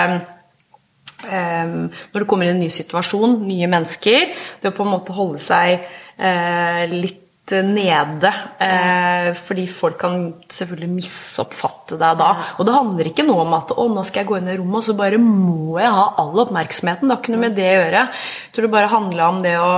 [1.26, 4.30] um, Når du kommer i en ny situasjon, nye mennesker,
[4.62, 5.82] det å på en måte holde seg
[6.22, 8.32] uh, litt nede.
[8.60, 10.18] Eh, fordi folk kan
[10.50, 12.30] selvfølgelig misoppfatte deg da.
[12.58, 14.82] Og det handler ikke noe om at å, nå skal jeg gå inn i rommet,
[14.82, 17.08] og så bare må jeg ha all oppmerksomheten.
[17.08, 18.06] Det har ikke noe med det å gjøre.
[18.14, 19.72] Jeg tror det bare handler om det å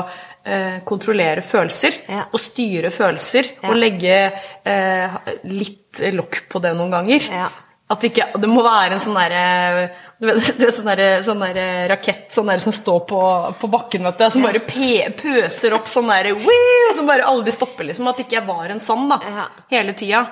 [0.88, 2.00] kontrollere følelser.
[2.10, 2.26] Ja.
[2.32, 3.52] Og styre følelser.
[3.62, 3.72] Ja.
[3.72, 4.16] Og legge
[4.66, 5.20] eh,
[5.50, 7.28] litt lokk på det noen ganger.
[7.30, 7.50] Ja.
[7.92, 9.90] At det ikke Det må være en sånn derre
[10.22, 13.22] du vet, du vet sånn der, sånn der rakett sånn der som står på,
[13.58, 16.30] på bakken, vet du, som bare pøser opp sånn der
[16.96, 18.10] Som bare aldri stopper, liksom.
[18.12, 19.48] At ikke jeg var en sånn, da.
[19.72, 20.28] Hele tida.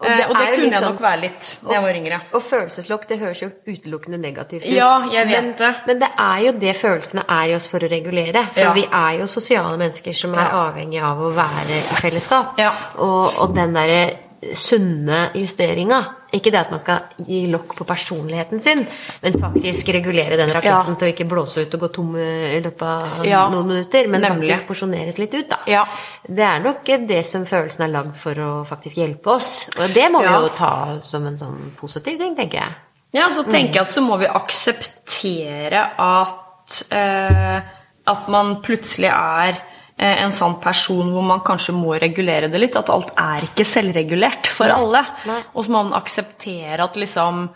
[0.00, 2.20] Og det det, og det kunne jeg sånn- nok være litt da jeg var yngre.
[2.34, 4.70] Og følelseslokk, det høres jo utelukkende negativt ut.
[4.74, 5.74] Ja, jeg vet men, det.
[5.86, 8.42] Men det er jo det følelsene er i oss for å regulere.
[8.52, 8.72] For Ja.
[8.72, 12.58] vi er jo sosiale mennesker som er avhengig av å være i fellesskap.
[12.58, 12.72] Ja.
[12.98, 14.10] Og, og den derre
[14.52, 16.02] sunne justeringa.
[16.34, 18.82] Ikke det at man skal gi lokk på personligheten sin,
[19.22, 20.94] men faktisk regulere den raketten Ja.
[20.98, 24.20] til å ikke blåse ut og gå tom i løpet av Ja, noen minutter, men
[24.20, 24.50] nemlig.
[24.50, 25.58] faktisk porsjoneres litt ut, da.
[25.66, 25.84] Ja.
[26.28, 29.68] Det er nok det som følelsen er lagd for å faktisk hjelpe oss.
[29.78, 32.74] Og det må vi jo ta som en sånn positiv ting, tenker jeg.
[33.14, 37.60] Ja, så tenker jeg at så må vi akseptere at eh,
[38.06, 39.60] At man plutselig er eh,
[39.96, 42.76] en sånn person hvor man kanskje må regulere det litt.
[42.76, 45.04] At alt er ikke selvregulert for alle.
[45.28, 45.40] Nei.
[45.54, 47.46] Og så må man akseptere at liksom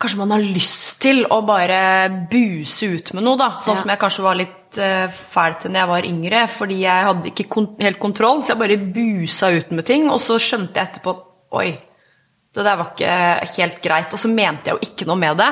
[0.00, 3.50] Kanskje man har lyst til å bare buse ut med noe, da.
[3.60, 3.80] Sånn Ja.
[3.82, 6.40] som jeg kanskje var litt uh, fæl til når jeg var yngre.
[6.48, 10.08] Fordi jeg hadde ikke kon helt kontroll, så jeg bare busa ut med ting.
[10.08, 11.20] Og så skjønte jeg etterpå at
[11.52, 11.66] oi,
[12.56, 14.16] det der var ikke helt greit.
[14.16, 15.50] Og så mente jeg jo ikke noe med det.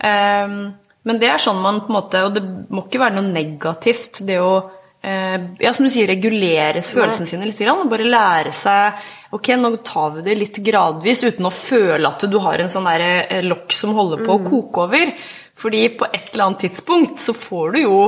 [0.00, 0.56] Um,
[1.04, 4.22] men det er sånn man på en måte Og det må ikke være noe negativt,
[4.24, 7.60] det å eh, ja, som du sier, regulere følelsene sine litt.
[7.70, 12.22] Og bare lære seg Ok, nå tar vi det litt gradvis uten å føle at
[12.32, 15.10] du har en sånn der, eh, lokk som holder på å koke over.
[15.58, 17.98] Fordi på et eller annet tidspunkt så får du jo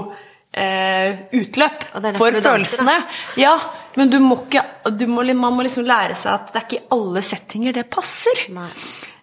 [0.55, 1.85] eh, utløp
[2.17, 2.97] for følelsene.
[3.37, 3.59] Ja,
[3.99, 4.65] men du må ikke,
[4.97, 7.87] du må, man må liksom lære seg at det er ikke i alle settinger det
[7.93, 8.47] passer.
[8.55, 8.71] Nei.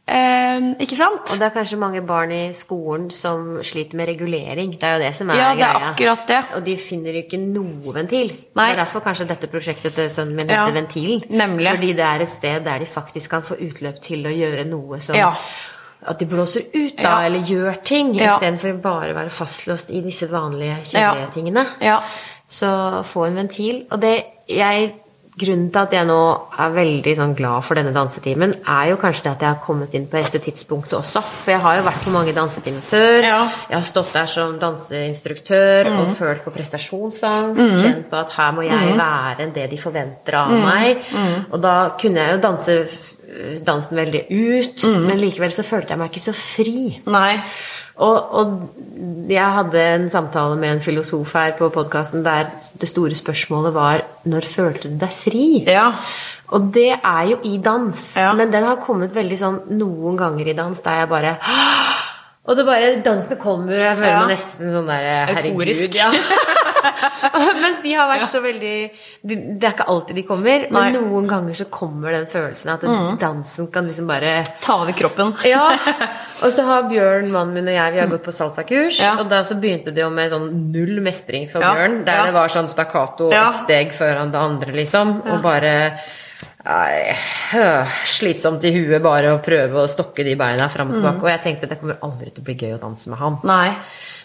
[0.08, 1.34] Eh, ikke sant?
[1.34, 4.72] Og det er kanskje mange barn i skolen som sliter med regulering.
[4.80, 5.90] Det er jo det som er Ja, det er greia.
[5.92, 6.38] akkurat det.
[6.56, 8.32] Og de finner ikke noe ventil.
[8.56, 8.70] Nei.
[8.72, 11.24] Det er derfor kanskje dette prosjektet til sønnen min Ja, heter Ventilen.
[11.30, 11.68] nemlig.
[11.76, 15.02] Fordi det er et sted der de faktisk kan få utløp til å gjøre noe
[15.02, 15.34] som Ja.
[16.08, 17.26] At de blåser ut, da, Ja.
[17.26, 18.38] eller gjør ting, Ja.
[18.38, 21.14] istedenfor bare å være fastlåst i disse vanlige, Ja.
[21.16, 21.66] kjedelige tingene.
[21.82, 22.00] Ja.
[22.48, 23.86] Så få en ventil.
[23.92, 24.94] Og det jeg
[25.38, 26.18] Grunnen til at jeg nå
[26.58, 29.94] er veldig sånn glad for denne dansetimen, er jo kanskje det at jeg har kommet
[29.94, 31.22] inn på rette tidspunktet også.
[31.22, 33.20] For jeg har jo vært på mange dansetimer før.
[33.22, 33.44] Ja.
[33.46, 33.60] Mm.
[33.70, 37.84] Jeg har stått der som danseinstruktør og følt på prestasjonsangst.
[37.84, 40.66] Kjent på at her må jeg være det de forventer av Mm.
[40.66, 40.98] meg.
[41.52, 42.78] Og da kunne jeg jo danse
[43.66, 45.06] dansen veldig ut, Mm.
[45.08, 47.02] men likevel så følte jeg meg ikke så fri.
[47.06, 47.42] Nei.
[47.98, 53.16] Og, og jeg hadde en samtale med en filosof her på podkasten der det store
[53.18, 55.64] spørsmålet var når følte du deg fri?
[55.66, 55.92] Ja.
[56.54, 58.34] Og det er jo i dans, Ja.
[58.34, 61.38] men den har kommet veldig sånn noen ganger i dans der jeg bare
[62.48, 64.20] Og det bare Dansen kommer, og jeg føler Ja.
[64.26, 65.94] meg nesten sånn der Euforisk.
[65.94, 65.96] Herregud.
[65.96, 66.12] Ja.
[67.64, 68.74] Mens de har vært så veldig
[69.28, 70.92] de, Det er ikke alltid de kommer, men Nei.
[70.96, 72.86] noen ganger så kommer den følelsen at
[73.22, 75.34] dansen kan liksom bare Ta over kroppen.
[75.48, 75.66] ja.
[76.44, 79.00] Og så har Bjørn, mannen min og jeg, vi har gått på salsakurs.
[79.02, 79.16] Ja.
[79.22, 81.74] Og da så begynte det jo med sånn null mestring for Ja.
[81.74, 82.04] Bjørn.
[82.06, 82.26] Der Ja.
[82.30, 83.48] det var sånn stakkato Ja.
[83.50, 85.22] et steg foran det andre, liksom.
[85.26, 85.74] Og bare
[86.68, 87.16] nei,
[87.56, 91.24] øh, Slitsomt i huet bare å prøve å stokke de beina fram og tilbake.
[91.24, 93.40] Og jeg tenkte det kommer aldri til å bli gøy å danse med han.
[93.44, 93.72] Nei.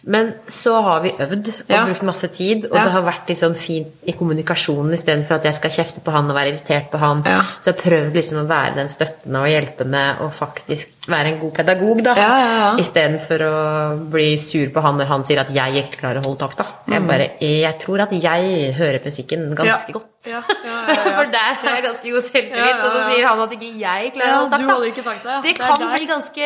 [0.05, 1.85] Men så har vi øvd og Ja.
[1.87, 2.85] brukt masse tid, og Ja.
[2.85, 6.35] det har vært liksom fint i kommunikasjonen istedenfor at jeg skal kjefte på han og
[6.35, 7.23] være irritert på han.
[7.25, 7.43] Ja.
[7.63, 11.39] Så jeg har prøvd liksom å være den støttende og hjelpende og faktisk være en
[11.41, 12.15] god pedagog, da.
[12.15, 12.77] Ja, ja, ja.
[12.79, 16.39] Istedenfor å bli sur på han når han sier at jeg ikke klarer å holde
[16.39, 16.67] takta.
[16.87, 20.07] da Jeg bare Jeg tror at jeg hører musikken ganske godt.
[20.27, 21.17] Ja, ja, ja, ja.
[21.17, 24.35] For der har jeg ganske god selvtillit, og så sier han at ikke jeg klarer
[24.35, 25.43] å holde du takta.
[25.43, 26.43] Det Det kan bli ganske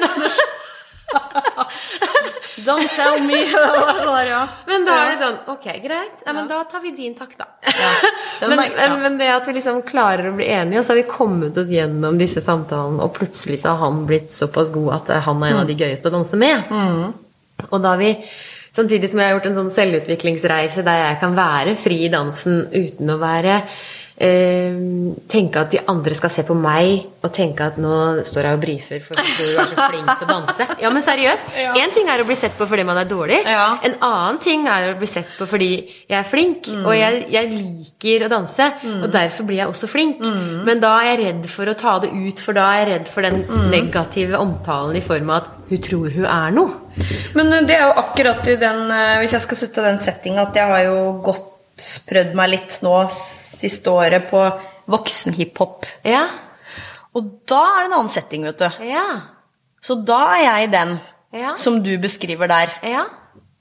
[0.00, 0.30] da.
[2.64, 3.38] Don't tell me.
[4.26, 4.48] ja.
[4.66, 6.22] Men da er det sånn Ok, greit.
[6.24, 7.46] Ja, men da tar vi din takt, da.
[8.46, 8.60] Men,
[9.02, 11.70] men, det at vi liksom klarer å bli enige, og så har vi kommet oss
[11.72, 15.62] gjennom disse samtalene, og plutselig så har han blitt såpass god at han er en
[15.62, 16.68] av de gøyeste å danse med.
[17.70, 18.12] Og da har vi
[18.76, 22.66] Samtidig som jeg har gjort en sånn selvutviklingsreise der jeg kan være fri i dansen
[22.74, 23.54] uten å være
[24.16, 24.76] eh,
[25.28, 28.62] tenke at de andre skal se på meg og tenke at nå står jeg og
[28.62, 30.68] brifer for du er så flink til å danse.
[30.82, 31.52] Ja, men seriøst.
[31.66, 31.72] Ja.
[31.96, 33.38] Ting er å bli sett på fordi man er dårlig.
[33.48, 33.78] Ja.
[33.86, 37.50] En annen ting er å bli sett på fordi jeg er flink, og jeg, jeg
[37.54, 38.66] liker å danse.
[39.00, 40.20] Og derfor blir jeg også flink.
[40.66, 43.10] Men da er jeg redd for å ta det ut, for da er jeg redd
[43.10, 46.76] for den negative omtalen i form av at hun tror hun er noe.
[47.36, 50.46] Men eh, det er jo akkurat i den eh, Hvis jeg skal sette den settinga
[50.46, 51.52] at jeg har jo godt
[52.08, 52.94] prøvd meg litt nå
[53.56, 54.42] siste året på
[54.92, 55.86] voksenhiphop.
[56.06, 56.26] Ja.
[57.16, 58.68] Og da er det en annen setting, vet du.
[58.90, 59.04] Ja.
[59.82, 60.96] Så da er jeg den
[61.36, 61.54] Ja.
[61.58, 62.70] som du beskriver der.
[62.82, 63.04] Ja.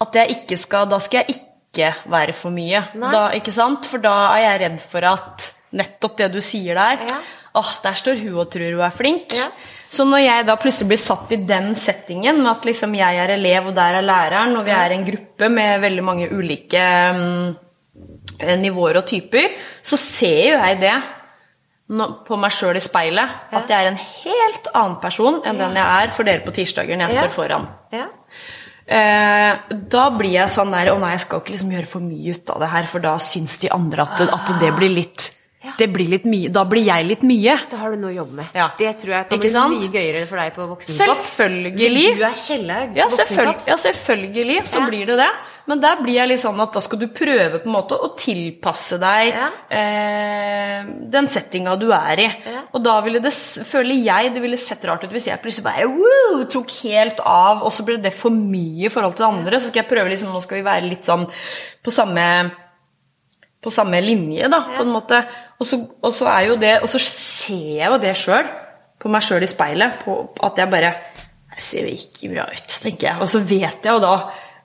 [0.01, 2.83] At jeg ikke skal Da skal jeg ikke være for mye.
[2.93, 3.85] Da, ikke sant?
[3.85, 7.17] For da er jeg redd for at nettopp det du sier der Ja.
[7.55, 9.31] Åh, der står hun og tror hun er flink.
[9.33, 9.47] Ja.
[9.89, 13.29] Så når jeg da plutselig blir satt i den settingen med at liksom jeg er
[13.37, 17.53] elev, og der er læreren, og vi er en gruppe med veldig mange ulike eh,
[18.59, 19.53] nivåer og typer,
[19.85, 20.95] så ser jo jeg det
[22.25, 23.35] på meg sjøl i speilet.
[23.53, 26.97] At jeg er en helt annen person enn den jeg er for dere på tirsdager
[26.97, 27.67] når jeg står foran.
[27.93, 28.07] Ja.
[28.85, 29.53] Eh,
[29.89, 32.51] da blir jeg sånn der Å nei, jeg skal ikke liksom gjøre for mye ut
[32.53, 35.31] av det her, for da syns de andre at, at det blir litt
[35.79, 37.55] Det blir litt mye Da blir jeg litt mye.
[37.71, 38.51] Da har du noe å jobbe med.
[38.53, 38.67] Ja.
[38.77, 41.23] Det tror jeg kan Ikke bli mye gøyere for deg på voksenhiphop.
[41.25, 41.73] Selvfølgelig.
[41.81, 44.87] Hvis du er Kjellaug Ja, selvfølgelig, ja, selvfølgelig så Ja.
[44.93, 45.31] blir det det.
[45.65, 48.11] Men der blir jeg litt sånn at da skal du prøve på en måte å
[48.19, 49.47] tilpasse deg Ja.
[49.73, 50.83] eh,
[51.15, 52.27] den settinga du er i.
[52.45, 52.61] Ja.
[52.73, 53.31] Og da ville det,
[53.65, 57.63] føler jeg det ville sett rart ut hvis jeg plutselig bare woo, tok helt av,
[57.65, 59.57] og så ble det for mye i forhold til andre.
[59.59, 62.27] Så skal jeg prøve liksom, nå skal vi være litt sånn på samme
[63.65, 65.23] på samme linje, da, på en måte.
[65.57, 68.45] Og så, og så er jo det Og så ser jeg jo det sjøl,
[69.01, 70.91] på meg sjøl i speilet, på at jeg bare
[71.55, 73.21] Jeg ser jo ikke bra ut, tenker jeg.
[73.23, 74.13] Og så vet jeg jo da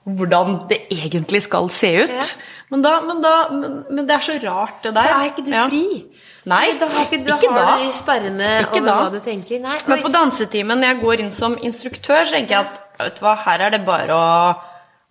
[0.05, 2.09] hvordan det egentlig skal se ut.
[2.09, 2.47] Ja.
[2.71, 5.03] Men, da, men, da, men, men det er så rart, det der.
[5.11, 5.67] Da er ikke du Ja.
[5.67, 6.05] fri.
[6.49, 7.83] Nei, da har ikke, da ikke har da.
[7.83, 9.59] du sperrene over hva du tenker.
[9.61, 13.19] Nei, Men på dansetimen, når jeg går inn som instruktør, så tenker jeg at vet
[13.19, 14.27] du hva, her er det bare å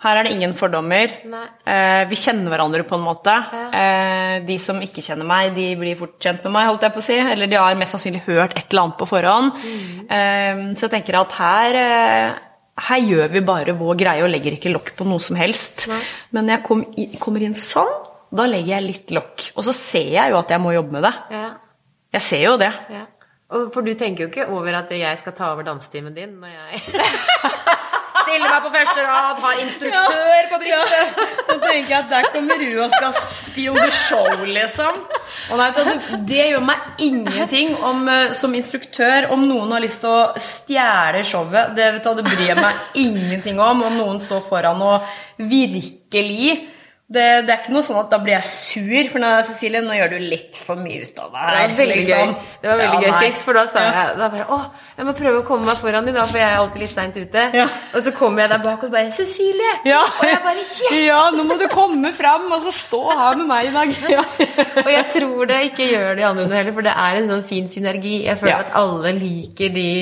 [0.01, 1.11] Her er det ingen fordommer.
[1.69, 3.35] Eh, vi kjenner hverandre på en måte.
[3.53, 3.67] Ja.
[3.69, 7.03] Eh, de som ikke kjenner meg, de blir fort kjent med meg, holdt jeg på
[7.03, 7.19] å si.
[7.21, 9.53] Eller de har mest sannsynlig hørt et eller annet på forhånd.
[9.61, 10.07] Mm.
[10.09, 12.33] Eh, så jeg tenker at her eh,
[12.89, 15.87] her gjør vi bare vår greie og legger ikke lokk på noe som helst.
[15.91, 16.01] Nei.
[16.37, 17.91] Men når jeg kom i, kommer inn sånn,
[18.33, 19.49] da legger jeg litt lokk.
[19.59, 21.15] Og så ser jeg jo at jeg må jobbe med det.
[21.35, 21.49] Ja,
[22.15, 22.73] Jeg ser jo det.
[22.91, 23.07] ja.
[23.51, 26.53] Og for du tenker jo ikke over at jeg skal ta over dansetimen din når
[26.55, 27.01] jeg
[28.31, 31.21] stiller meg på første rad, har instruktør på brystet.
[31.51, 35.03] Da tenker jeg at der kommer du og skal steal the show, liksom.
[35.51, 40.01] Og nei, du, det gjør meg ingenting om, eh, som instruktør om noen har lyst
[40.05, 41.75] til å stjele showet.
[41.77, 43.85] Det, vet du, det bryr jeg meg ingenting om.
[43.91, 45.09] Om noen står foran og
[45.51, 46.61] virkelig
[47.11, 49.97] det, det er ikke noe sånn at da blir jeg sur, for nå, Cecilie, nå
[49.99, 52.31] gjør du litt for mye ut av det Det var veldig liksom.
[52.31, 52.53] gøy.
[52.63, 53.89] Det var veldig Ja, gøy sist, for da sa Ja.
[53.91, 54.59] jeg da bare, Å,
[55.01, 57.15] jeg må prøve å komme meg foran i dag, for jeg er alltid litt seint
[57.17, 57.45] ute.
[57.57, 57.65] Ja.
[57.97, 60.01] Og så kommer jeg der bak og bare 'Cecilie!' Ja.
[60.05, 63.49] Og jeg bare 'Yes!' Ja, nå må du komme fram og så stå her med
[63.49, 63.95] meg i dag.
[64.17, 64.25] Ja.
[64.83, 67.45] Og jeg tror det ikke gjør de andre noe heller, for det er en sånn
[67.49, 68.17] fin synergi.
[68.27, 69.93] Jeg føler at alle liker de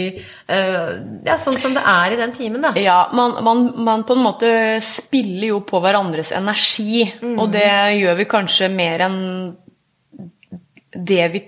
[0.49, 0.90] uh,
[1.28, 2.72] Ja, sånn som det er i den timen, da.
[2.80, 4.51] Ja, man, man, man på en måte
[4.82, 7.05] spiller jo på hverandres energi,
[7.36, 7.70] og det
[8.01, 9.22] gjør vi kanskje mer enn
[10.90, 11.44] det vi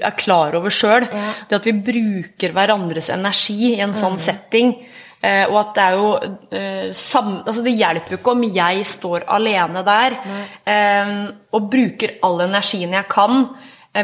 [0.00, 1.06] er klar over sjøl.
[1.10, 1.32] Ja.
[1.48, 4.76] Det at vi bruker hverandres energi i en sånn setting.
[5.20, 6.12] Eh, og at det er jo
[6.56, 11.26] eh, altså Det hjelper jo ikke om jeg står alene der mm.
[11.52, 13.44] og bruker all energien jeg kan.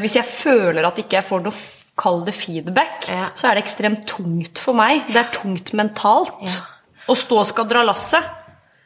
[0.03, 1.57] Hvis jeg føler at ikke jeg får noe
[1.97, 3.31] Kall det feedback, Ja.
[3.35, 5.07] så er det ekstremt tungt for meg.
[5.09, 6.61] Det er tungt mentalt Ja.
[7.09, 8.23] å stå og skal dra lasset.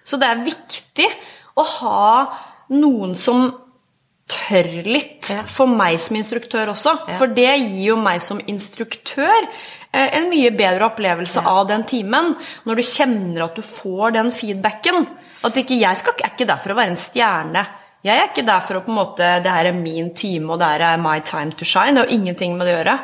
[0.05, 1.09] Så det er viktig
[1.57, 2.39] å ha
[2.71, 3.51] noen som
[4.31, 5.43] tør litt Ja.
[5.47, 6.95] for meg som instruktør også.
[7.09, 7.19] Ja.
[7.21, 9.47] For det gir jo meg som instruktør
[9.93, 12.35] eh, en mye bedre opplevelse av den timen.
[12.67, 15.07] Når du kjenner at du får den feedbacken.
[15.45, 17.67] At ikke jeg skal, er ikke der for å være en stjerne.
[18.05, 20.59] Jeg er ikke der for å på en måte Det her er min time, og
[20.61, 21.95] det her er my time to shine.
[21.97, 22.99] Det har ingenting med det å gjøre.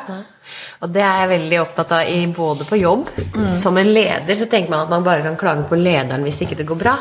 [0.81, 3.07] Og det er jeg veldig opptatt av i, både på jobb.
[3.53, 6.57] Som en leder så tenker man at man bare kan klage på lederen hvis ikke
[6.59, 6.95] det går bra.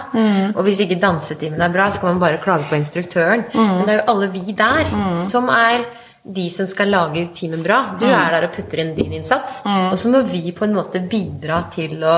[0.54, 3.44] Og hvis ikke dansetimen er bra, så kan man bare klage på instruktøren.
[3.52, 4.88] Men det er jo alle vi der
[5.20, 5.84] som er
[6.26, 7.82] de som skal lage timen bra.
[8.00, 9.60] Du er der og putter inn din innsats.
[9.92, 12.16] Og så må vi på en måte bidra til å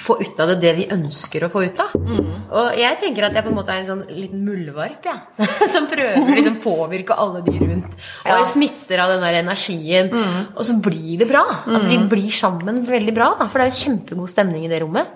[0.00, 1.94] få ut av det det vi ønsker å få ut av.
[1.96, 5.16] Og jeg tenker at jeg på en måte er en sånn liten muldvarp, ja.
[5.74, 7.98] som prøver å liksom påvirke alle de rundt.
[8.24, 8.40] Og Ja.
[8.50, 10.12] smitter av den der energien.
[10.54, 11.44] Og så blir det bra.
[11.66, 13.32] At vi blir sammen veldig bra.
[13.40, 15.10] Da, for det er jo kjempegod stemning i det rommet.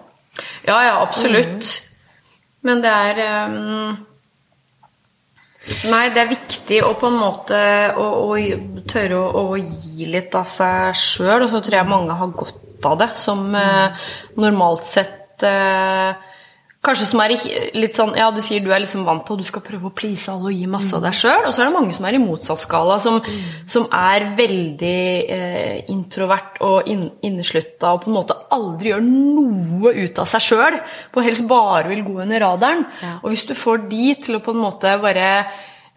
[0.66, 1.76] Ja, ja, absolutt.
[2.66, 3.98] Men det er um...
[5.90, 7.58] Nei, det er viktig å på en måte
[8.00, 12.16] å, å tørre å, å, gi litt av seg sjøl, og så tror jeg mange
[12.16, 14.10] har godt av det, som eh,
[14.40, 16.26] normalt sett eh,
[16.80, 17.34] Kanskje som er
[17.76, 19.92] litt sånn Ja, du sier du er liksom vant til at du skal prøve å
[19.92, 22.16] please alle og gi masse av deg sjøl, og så er det mange som er
[22.16, 23.18] i motsatt skala, som,
[23.68, 25.00] som er veldig
[25.36, 30.46] eh, introvert og in, inneslutta og på en måte aldri gjør noe ut av seg
[30.46, 30.78] sjøl,
[31.12, 32.86] og helst bare vil gå under radaren.
[33.04, 33.18] Ja.
[33.20, 35.28] Og hvis du får de til å på en måte bare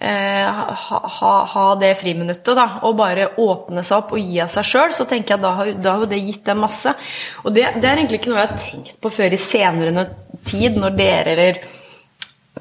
[0.04, 4.68] ha, ha, ha, det friminuttet da, og bare åpne seg opp og gi av seg
[4.68, 6.92] sjøl, så tenker jeg da har, da har det gitt dem masse.
[7.44, 10.06] Og det, det, er egentlig ikke noe jeg har tenkt på før i senere
[10.44, 11.64] tid, når dere eller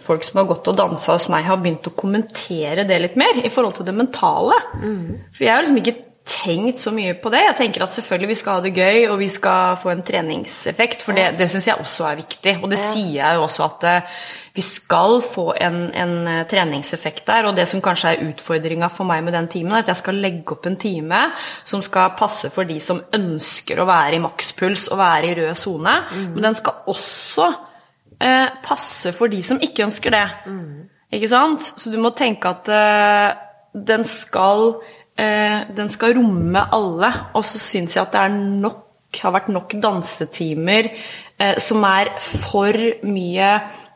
[0.01, 3.43] folk som har gått og dansa hos meg, har begynt å kommentere det litt mer
[3.43, 4.57] i forhold til det mentale.
[4.79, 5.05] Mm.
[5.35, 7.43] For jeg har liksom ikke tenkt så mye på det.
[7.49, 11.03] Jeg tenker at selvfølgelig vi skal ha det gøy, og vi skal få en treningseffekt,
[11.05, 12.57] for det, det syns jeg også er viktig.
[12.63, 14.23] Og det sier jeg jo også at uh,
[14.55, 17.49] vi skal få en, en, eh, treningseffekt der.
[17.49, 20.21] Og det som kanskje er utfordringa for meg med den timen, er at jeg skal
[20.21, 21.23] legge opp en time
[21.65, 25.55] som skal passe for de som ønsker å være i makspuls og være i rød
[25.57, 26.27] sone, mm.
[26.35, 27.49] men den skal også
[28.21, 30.27] eh, passe for de som ikke ønsker det.
[30.47, 30.91] Mm.
[31.13, 31.73] Ikke sant?
[31.77, 33.33] Så du må tenke at eh,
[33.73, 34.77] den skal
[35.17, 37.13] eh, den skal romme alle.
[37.35, 38.83] Og så syns jeg at det er nok,
[39.23, 43.51] har vært nok dansetimer eh, som er for mye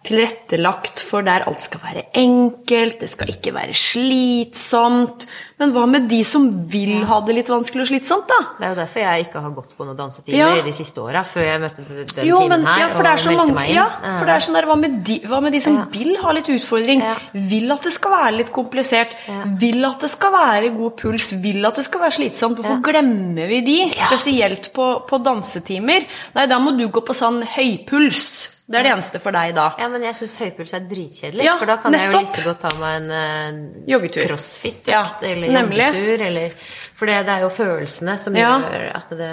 [0.07, 5.27] tilrettelagt for der alt skal være enkelt, det skal ikke være slitsomt.
[5.57, 8.39] Men hva med de som vil ha det litt vanskelig og slitsomt, da?
[8.59, 10.65] Det er jo derfor jeg ikke har gått på noen dansetimer ja.
[10.67, 13.71] de siste åra, før jeg møtte den jo, timen her ja, og meldte mange, meg
[13.73, 13.79] inn.
[13.79, 15.87] Ja, for det er sånn der, hva med de, hva med de som ja.
[15.95, 17.05] vil ha litt utfordring?
[17.53, 19.15] Vil at det skal være litt komplisert?
[19.63, 21.31] Vil at det skal være god puls?
[21.45, 22.61] Vil at det skal være slitsomt?
[22.61, 23.79] Hvorfor glemmer vi de?
[24.07, 26.05] Spesielt på, på dansetimer.
[26.37, 28.56] Nei, da må du gå på sånn høypuls.
[28.67, 29.69] Det er det eneste for deg da.
[29.79, 31.45] Ja, men jeg syns høypuls er dritkjedelig.
[31.47, 32.17] Ja, for da kan nettopp.
[32.17, 36.25] jeg jo like godt ta meg en uh, crossfit ja, eller joggetur.
[36.27, 36.57] Eller,
[36.97, 38.57] for det, det, er jo følelsene som ja.
[38.65, 39.31] gjør at det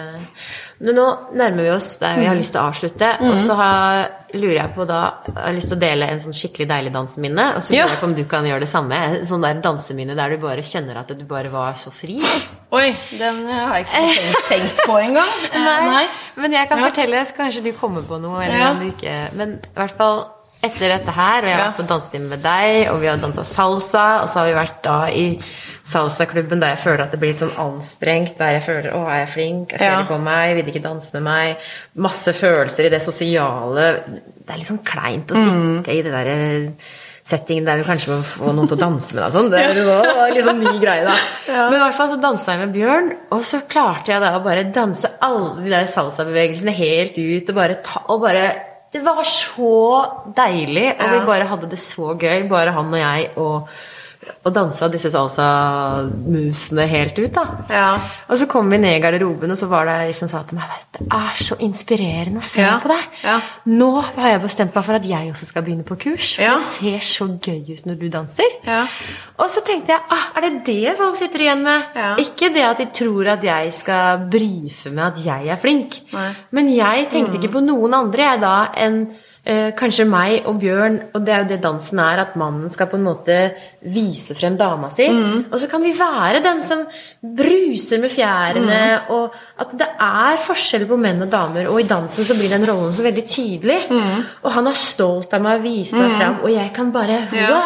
[0.83, 1.05] Men nå
[1.39, 3.09] nærmer vi oss der vi har lyst til å avslutte.
[3.21, 3.29] Mm.
[3.29, 4.01] Og så har,
[4.35, 7.45] lurer jeg på da Jeg har lyst til å dele en sånn skikkelig deilig danseminne.
[7.55, 8.99] Og så lurer jeg på om du kan gjøre det samme.
[9.21, 12.19] En sånn der danseminne der du bare kjenner at du bare var så fri.
[12.73, 15.33] Oi, den har jeg ikke tenkt, tenkt på engang.
[15.69, 15.79] Nei.
[15.87, 16.05] Nei.
[16.43, 16.89] Men jeg kan ja.
[16.89, 18.41] fortelle, så kanskje du kommer på noe.
[18.43, 18.71] Eller ja.
[18.73, 20.25] om du ikke Men i hvert fall
[20.63, 23.45] etter dette her, og jeg har vært på dansetime med deg, og vi har dansa
[23.47, 25.27] salsa, og så har vi vært da i
[25.83, 29.19] salsaklubben der jeg føler at det blir litt sånn anstrengt, der jeg føler 'Å, er
[29.23, 29.71] jeg flink?
[29.73, 29.99] Jeg ser ja.
[29.99, 30.55] ikke på meg.
[30.55, 31.57] Vil ikke danse med meg?'
[31.95, 35.83] Masse følelser i det sosiale Det er litt sånn kleint å sitte mm.
[35.87, 36.37] i det derre
[37.23, 39.49] settingen der du kanskje må få noen til å danse med deg sånn.
[39.51, 41.15] Det er jo liksom ny greie, da.
[41.53, 41.69] Ja.
[41.69, 44.43] Men i hvert fall så dansa jeg med Bjørn, og så klarte jeg da å
[44.43, 48.43] bare danse alle de der salsabevegelsene helt ut, og bare ta og bare
[48.93, 49.73] Det var så
[50.37, 51.09] deilig, og ja.
[51.15, 53.73] vi bare hadde det så gøy, bare han og jeg og
[54.43, 57.31] og dansa disse salsa-musene helt ut.
[57.33, 57.45] da.
[57.69, 57.89] Ja.
[58.27, 60.59] Og så kom vi ned i garderoben, og så var det ei som sa til
[60.59, 62.75] meg det er så inspirerende å se ja.
[62.81, 63.05] på deg.
[63.23, 63.37] Ja.
[63.71, 66.35] Nå har jeg bestemt meg for at jeg også skal begynne på kurs.
[66.37, 68.57] For det ser så gøy ut når du danser.
[69.41, 71.97] Og så tenkte jeg ah, er det det folk sitter igjen med?
[72.21, 75.97] Ikke det at de tror at jeg skal brife med at jeg er flink.
[76.13, 76.29] Nei.
[76.53, 77.39] Men jeg tenkte mm.
[77.41, 79.05] ikke på noen andre jeg da enn
[79.43, 82.87] Eh, kanskje meg og Bjørn, og det er jo det dansen er, at mannen skal
[82.87, 83.35] på en måte
[83.91, 85.09] vise frem dama si.
[85.11, 85.49] Mm.
[85.49, 86.85] Og så kan vi være den som
[87.19, 89.11] bruser med fjærene, mm.
[89.11, 91.67] og at det er forskjell på menn og damer.
[91.73, 93.81] Og i dansen så blir den rollen så veldig tydelig.
[93.91, 94.23] Mm.
[94.45, 96.15] Og han er stolt av meg og viser meg mm.
[96.21, 97.61] frem, og jeg kan bare ja.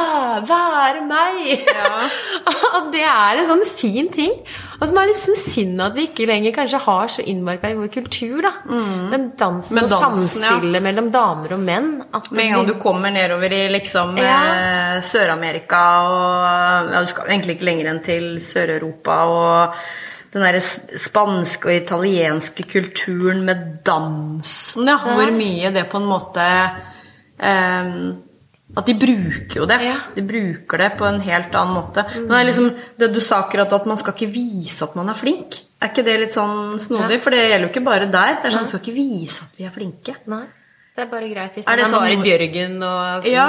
[0.50, 1.44] være meg!
[1.62, 1.92] Ja.
[2.80, 4.34] og det er en sånn fin ting.
[4.78, 7.78] Og som er litt sånn synd at vi ikke lenger kanskje har så innmarka i
[7.80, 8.42] vår kultur.
[8.46, 8.52] da.
[8.70, 9.06] Mm.
[9.14, 10.84] Den dansen, og samspillet ja.
[10.86, 11.88] mellom damer og menn.
[12.30, 14.36] Med en gang du kommer nedover i liksom ja.
[14.52, 19.24] eh, Sør-Amerika og ja, Du skal egentlig ikke lenger enn til Sør-Europa.
[19.26, 19.82] og
[20.38, 25.00] den der spanske og italienske kulturen med dansen, ja.
[25.02, 26.46] Hvor mye det på en måte
[27.40, 27.94] eh,
[28.76, 29.78] at de bruker jo det.
[29.86, 29.96] Ja.
[30.16, 32.04] De bruker det på en helt annen måte.
[32.18, 32.68] Men det er liksom
[33.00, 35.62] det du sa akkurat, at man skal ikke vise at man er flink.
[35.80, 37.18] Er ikke det litt sånn snodig?
[37.20, 37.24] Ja.
[37.24, 38.40] For det gjelder jo ikke bare der.
[38.42, 40.18] Det er sånn, Man skal ikke vise at vi er flinke.
[40.34, 40.44] Nei.
[40.98, 43.44] Det er bare greit hvis man er, er Marit sånn, Bjørgen og ja.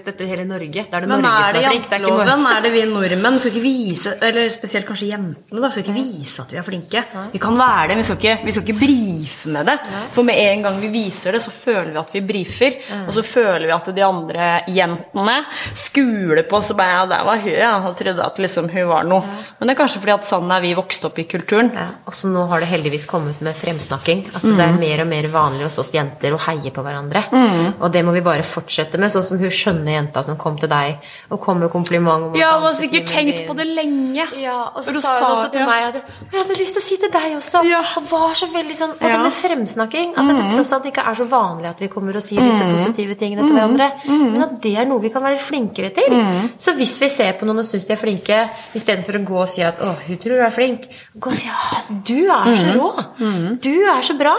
[0.00, 0.86] støtter hele Norge.
[0.88, 2.30] Da er det Men Norge er det janteloven?
[2.32, 5.96] er er det vi nordmenn skal ikke vise, eller spesielt kanskje jentene, da, skal ikke
[5.98, 7.02] vise at vi er flinke.
[7.34, 9.74] Vi kan være det, vi skal ikke, vi skal ikke brife med det.
[10.14, 12.80] For med en gang vi viser det, så føler vi at vi brifer.
[13.02, 15.36] Og så føler vi at de andre jentene
[15.76, 17.74] skuler på oss og bare Ja, der var hun, ja.
[17.90, 19.36] Og trodde at liksom hun var noe.
[19.58, 21.74] Men det er kanskje fordi at sånn er vi vokst opp i kulturen.
[21.76, 21.90] Ja.
[22.08, 24.24] Og så nå har det heldigvis kommet med fremsnakking.
[24.32, 24.56] At mm.
[24.56, 27.22] det er mer og mer vanlig hos oss jenter å heie på hverandre.
[27.32, 27.74] Mm.
[27.80, 30.68] Og det må vi bare fortsette med, sånn som hun skjønne jenta som kom til
[30.70, 30.96] deg
[31.30, 32.30] og kom med kompliment.
[32.30, 34.26] om Ja, hun har sikkert tenkt på det lenge.
[34.40, 35.66] Ja, og så hun sa hun også til ja.
[35.66, 35.94] meg at
[36.32, 37.64] jeg hadde lyst til å si til deg også.
[37.68, 37.82] Ja.
[37.98, 39.16] Og var så veldig sånn Og Ja.
[39.16, 39.16] Mm.
[39.16, 40.14] det med fremsnakking.
[40.16, 43.14] At det tross alt ikke er så vanlig at vi kommer og sier disse positive
[43.18, 43.90] tingene til hverandre.
[44.06, 44.32] Mm.
[44.32, 46.12] Men at det er noe vi kan være flinkere til.
[46.58, 48.38] Så hvis vi ser på noen og syns de er flinke,
[48.74, 50.86] istedenfor å gå og si at 'å, hun tror du er flink',
[51.18, 52.78] gå og si 'ja, du er så Mm.
[52.80, 53.60] rå'.
[53.60, 54.34] Du er så bra.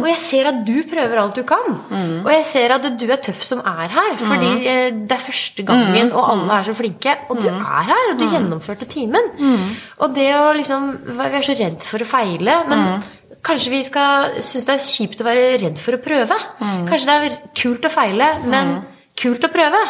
[0.00, 1.80] Og jeg ser at du prøver alt du kan.
[1.90, 2.14] Mm.
[2.22, 4.14] Og jeg ser at du er tøff som er her.
[4.20, 5.02] Fordi mm.
[5.08, 7.16] det er første gangen, og alle er så flinke.
[7.28, 9.34] Og du er her, og du gjennomførte timen.
[9.98, 12.62] Og det å liksom Vi er så redd for å feile.
[12.70, 13.04] men
[13.44, 16.36] Kanskje vi skal synes det er kjipt å være redd for å prøve.
[16.88, 18.78] Kanskje det er kult å feile, men
[19.20, 19.82] kult å prøve.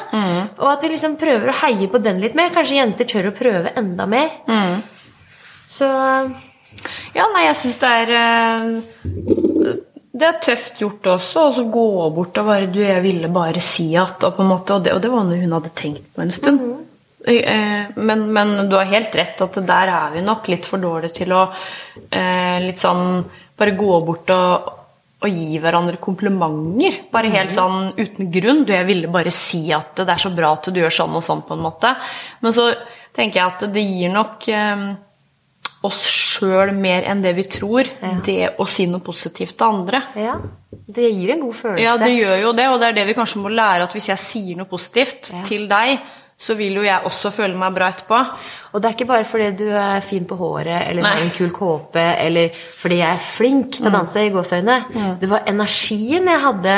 [0.59, 2.51] Og at vi liksom prøver å heie på den litt mer.
[2.55, 4.35] Kanskje jenter tør å prøve enda mer.
[5.71, 5.89] Så
[7.15, 9.44] Ja, nei, jeg syns det er eh,
[10.15, 13.89] Det er tøft gjort også, å gå bort og bare Du, jeg ville bare si
[13.99, 16.23] at Og, på en måte, og, det, og det var noe hun hadde tenkt på
[16.23, 16.63] en stund.
[17.27, 21.19] Eh, Men, men du har helt rett at der er vi nok litt for dårlige
[21.23, 21.43] til å
[22.11, 23.25] eh, litt sånn
[23.59, 24.71] bare gå bort og,
[25.25, 27.01] og gi hverandre komplimenter.
[27.11, 28.65] Bare helt sånn uten grunn.
[28.69, 31.25] Du, jeg ville bare si at det er så bra at du gjør sånn og
[31.27, 31.95] sånn, på en måte.
[32.45, 32.69] Men så
[33.15, 34.87] tenker jeg at det gir nok eh,
[35.85, 37.89] oss sjøl mer enn det vi tror,
[38.25, 40.03] det å si noe positivt til andre.
[40.17, 40.39] ja.
[40.95, 41.83] Det gir en god følelse.
[41.85, 44.09] Ja, det gjør jo det, og det er det vi kanskje må lære, at hvis
[44.11, 45.43] jeg sier noe positivt Ja.
[45.47, 46.01] til deg,
[46.37, 48.19] så vil jo jeg også føle meg bra etterpå.
[48.75, 51.53] Og det er ikke bare fordi du er fin på håret eller har en kul
[51.55, 54.79] kåpe, eller fordi jeg er flink til å danse i gåseøyne.
[55.21, 56.75] Det var energien jeg hadde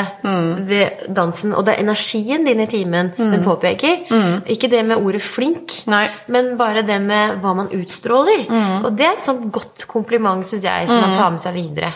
[0.69, 4.05] ved dansen, og det er energien din i timen den påpeker.
[4.45, 6.05] Ikke det med ordet flink, Nei.
[6.27, 8.45] men bare det med hva man utstråler.
[8.85, 11.93] Og det er et sånt godt kompliment, syns jeg, som man tar med seg videre.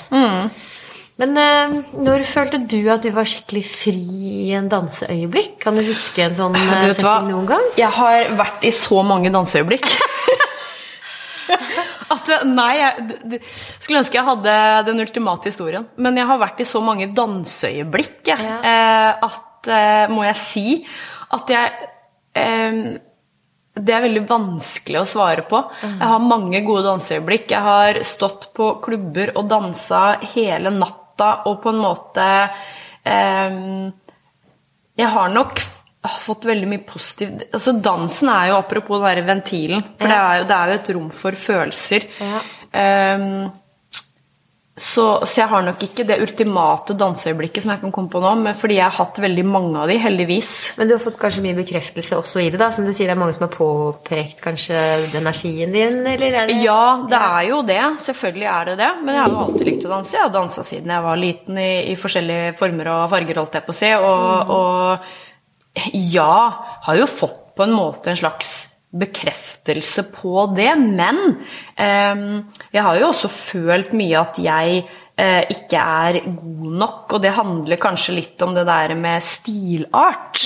[1.21, 3.99] Men eh, når følte du at du var skikkelig fri
[4.47, 5.59] i en danseøyeblikk?
[5.61, 7.67] Kan du huske en sånn eh, setting noen gang?
[7.77, 9.85] Jeg har vært i så mange danseøyeblikk.
[12.11, 13.41] At eh, Nei, jeg
[13.77, 14.55] skulle ønske jeg hadde
[14.89, 15.85] den ultimate historien.
[16.01, 19.13] Men jeg har vært i så mange danseøyeblikk jeg, Ja.
[19.21, 19.69] at
[20.09, 20.65] Må jeg si
[21.31, 21.87] at jeg
[23.81, 25.59] det er veldig vanskelig å svare på.
[25.83, 27.53] Jeg har mange gode danseøyeblikk.
[27.53, 30.01] Jeg har stått på klubber og dansa
[30.33, 32.25] hele natta og på en måte
[33.03, 33.59] eh,
[35.01, 35.61] Jeg har nok
[36.01, 40.17] har fått veldig mye positivt altså Dansen er jo apropos den der ventilen, for det,
[40.17, 42.07] er jo, det er jo et rom for følelser.
[42.17, 42.39] Ja.
[42.81, 43.51] Ehm,
[44.71, 48.29] så, så jeg har nok ikke det ultimate danseøyeblikket som jeg kan komme på nå,
[48.39, 50.51] men fordi jeg har hatt veldig mange av de, heldigvis.
[50.79, 52.69] Men du har fått kanskje mye bekreftelse også i det, da?
[52.71, 54.79] Som du sier, det er mange som har påpekt kanskje
[55.19, 57.81] energien din, eller er det Ja, det er jo det.
[58.05, 58.89] Selvfølgelig er det det.
[59.03, 60.15] Men jeg har jo alltid likt å danse.
[60.15, 63.67] Jeg har dansa siden jeg var liten i, i forskjellige former og farger, holdt jeg
[63.67, 63.93] på å si.
[63.99, 66.33] Og, og ja,
[66.87, 71.21] har jo fått på en måte en slags bekreftelse på det, men
[71.79, 72.25] eh,
[72.73, 74.83] jeg har jo også følt mye at jeg
[75.21, 80.41] eh, ikke er god nok, og det handler kanskje litt om det der med stilart.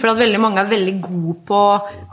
[0.00, 1.60] For at veldig mange er veldig gode på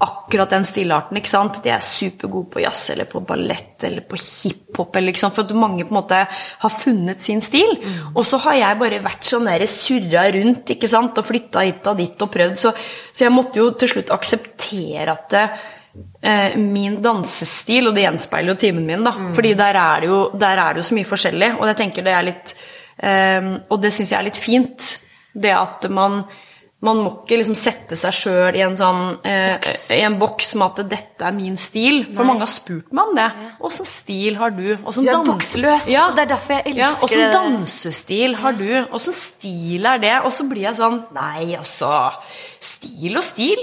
[0.08, 1.20] akkurat den stilarten.
[1.20, 1.62] ikke sant?
[1.64, 4.96] De er supergode på jazz eller på ballett eller på hiphop.
[4.96, 5.38] eller ikke sant?
[5.38, 7.78] For at mange på en måte har funnet sin stil.
[8.16, 11.18] Og så har jeg bare vært sånn der surra rundt ikke sant?
[11.18, 12.60] og flytta hit og dit og prøvd.
[12.60, 12.74] Så,
[13.14, 15.74] så jeg måtte jo til slutt akseptere at det, eh,
[16.58, 19.14] min dansestil, og det gjenspeiler jo timen min, da.
[19.36, 22.04] Fordi der er, det jo, der er det jo så mye forskjellig, og jeg tenker
[22.08, 22.56] det er litt
[23.04, 24.92] um, Og det syns jeg er litt fint.
[25.38, 26.22] Det at man
[26.80, 30.68] man må ikke liksom sette seg sjøl i en sånn uh, i en boks med
[30.78, 32.04] at 'dette er min stil'.
[32.14, 33.26] For mange har spurt meg om det.
[33.60, 36.04] 'Åssen stil har du?' Åssen Du er dans- boksløs, Ja.
[36.10, 37.34] og det er derfor jeg elsker ja, Åssen det.
[37.34, 38.86] dansestil har du?
[38.94, 40.16] Åssen stil er det?
[40.24, 42.14] Og så blir jeg sånn Nei, altså.
[42.62, 43.58] Stil og stil.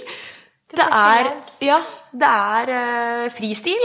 [0.74, 1.32] Det får si er.
[1.60, 1.80] Ja,
[2.14, 3.80] det er eh, fristil.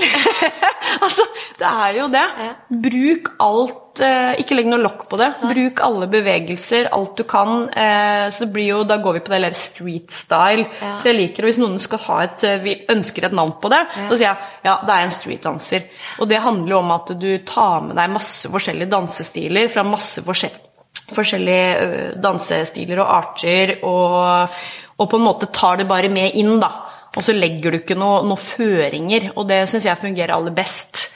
[1.05, 1.25] altså,
[1.57, 2.25] det er jo det.
[2.45, 2.49] Ja.
[2.85, 5.31] Bruk alt eh, Ikke legg noe lokk på det.
[5.41, 7.65] Bruk alle bevegelser, alt du kan.
[7.73, 10.67] eh, så det blir jo, Da går vi på det der street style.
[10.79, 10.93] Ja.
[11.01, 13.71] Så jeg liker det hvis noen skal ha et, eh, vi ønsker et navn på
[13.73, 13.81] det.
[13.97, 14.37] Da sier jeg
[14.69, 15.89] ja, det er en streetdanser.
[16.21, 20.21] Og det handler jo om at du tar med deg masse forskjellige dansestiler fra masse
[20.25, 20.67] forskjellige
[21.09, 24.59] forskjellige dansestiler og arter, og,
[25.01, 26.69] og på en måte tar det bare med inn, da.
[27.17, 31.07] Og så legger du ikke noen noe føringer, og det syns jeg fungerer aller best.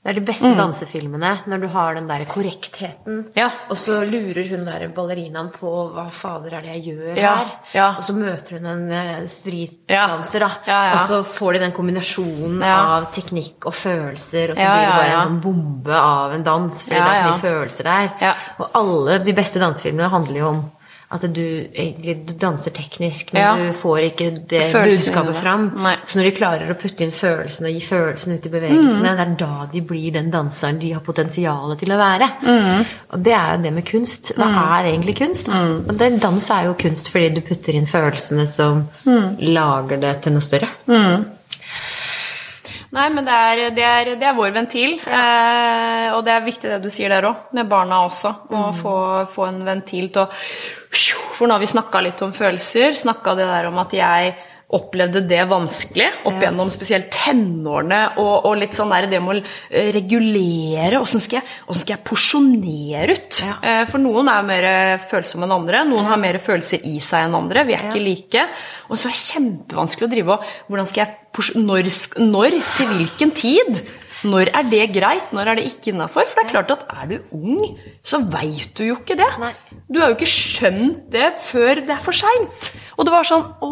[0.00, 3.18] Det er de beste dansefilmene når du har den der korrektheten.
[3.18, 3.34] Mm.
[3.36, 3.50] Ja.
[3.68, 7.50] Og så lurer hun der ballerinaen på hva fader er det jeg gjør Ja, her?
[7.76, 7.88] ja.
[8.00, 10.48] Og så møter hun en eh, streetdanser, da.
[10.64, 10.94] Ja, ja.
[10.96, 15.14] Og så får de den kombinasjonen av teknikk og følelser, og så blir det bare
[15.18, 17.30] en sånn bombe av en dans, fordi det er så ja.
[17.34, 18.44] mye følelser der.
[18.56, 20.64] Og alle de beste dansefilmene handler jo om
[21.12, 21.42] at du
[21.74, 23.56] egentlig du danser teknisk, men Ja.
[23.56, 25.64] du får ikke det Følelsen budskapet fram.
[25.82, 25.96] Nei.
[26.06, 29.24] Så når de klarer å putte inn følelsene og gi følelsene ut i bevegelsene, det
[29.26, 32.30] er da de blir den danseren de har potensial til å være.
[33.12, 34.32] Og det er jo det med kunst.
[34.36, 35.48] Hva er egentlig kunst?
[35.48, 40.32] Og det, dans er jo kunst fordi du putter inn følelsene som lager det til
[40.32, 40.68] noe større.
[42.90, 44.96] Nei, men det er, det er, det er vår ventil.
[44.98, 48.32] Eh, og det er viktig det du sier der òg, med barna også.
[48.50, 48.94] Å få,
[49.30, 50.28] få en ventil til å
[50.90, 52.96] For nå har vi snakka litt om følelser.
[52.98, 54.34] Snakka det der om at jeg
[54.76, 58.00] opplevde det vanskelig opp gjennom spesielt tenårene.
[58.22, 61.00] Og, og litt sånn der det med å eh, regulere.
[61.02, 63.40] Åssen skal, skal jeg porsjonere ut?
[63.46, 63.56] Ja.
[63.62, 64.68] Eh, For noen er mer
[65.10, 65.84] følsomme enn andre.
[65.88, 67.66] Noen har mer følelser i seg enn andre.
[67.68, 68.46] Vi er ikke like.
[68.88, 71.16] Og så er det kjempevanskelig å drive og Hvordan skal jeg
[71.62, 71.90] når,
[72.26, 72.56] når?
[72.76, 73.82] Til hvilken tid?
[74.26, 75.30] Når er det greit?
[75.32, 76.26] Når er det ikke innafor?
[76.28, 79.28] For det er klart at er du ung, så veit du jo ikke det.
[79.40, 79.52] Nei.
[79.90, 82.70] Du har jo ikke skjønt det før det er for seint.
[82.98, 83.70] Og det var sånn Å,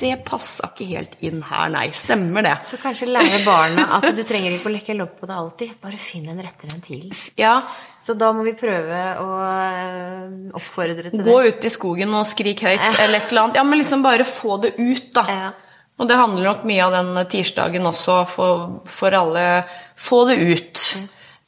[0.00, 1.86] det passa ikke helt inn her, nei.
[1.94, 2.54] Stemmer det.
[2.66, 5.74] Så kanskje lære barna at du trenger ikke å lekke lokk på det alltid.
[5.84, 7.08] Bare finn en rette ventil.
[7.40, 7.60] Ja,
[8.00, 11.24] Så da må vi prøve å øh, oppfordre til det.
[11.24, 13.60] Gå ut i skogen og skrik høyt, eller et eller annet.
[13.60, 15.24] Ja, men liksom bare få det ut, da.
[15.30, 15.52] Ja.
[16.00, 19.44] Og det handler nok mye av den tirsdagen også, for, for alle
[20.00, 20.86] Få det ut.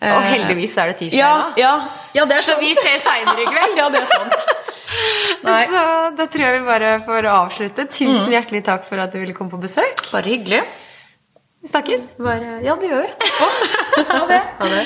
[0.07, 1.55] Og heldigvis er det tirsdag Ja, da.
[1.59, 1.73] ja,
[2.15, 2.63] ja, det er Så sant.
[2.63, 3.77] vi ses seinere i kveld.
[3.81, 4.47] ja, det er sant.
[5.47, 5.63] Nei.
[5.73, 5.83] Så
[6.21, 7.87] da tror jeg vi bare får avslutte.
[7.91, 10.05] Tusen hjertelig takk for at du ville komme på besøk.
[10.13, 10.63] Bare hyggelig.
[11.65, 12.07] Vi snakkes.
[12.23, 13.33] Bare, ja, det gjør vi.
[14.13, 14.41] Ha det.
[14.61, 14.85] Ha det.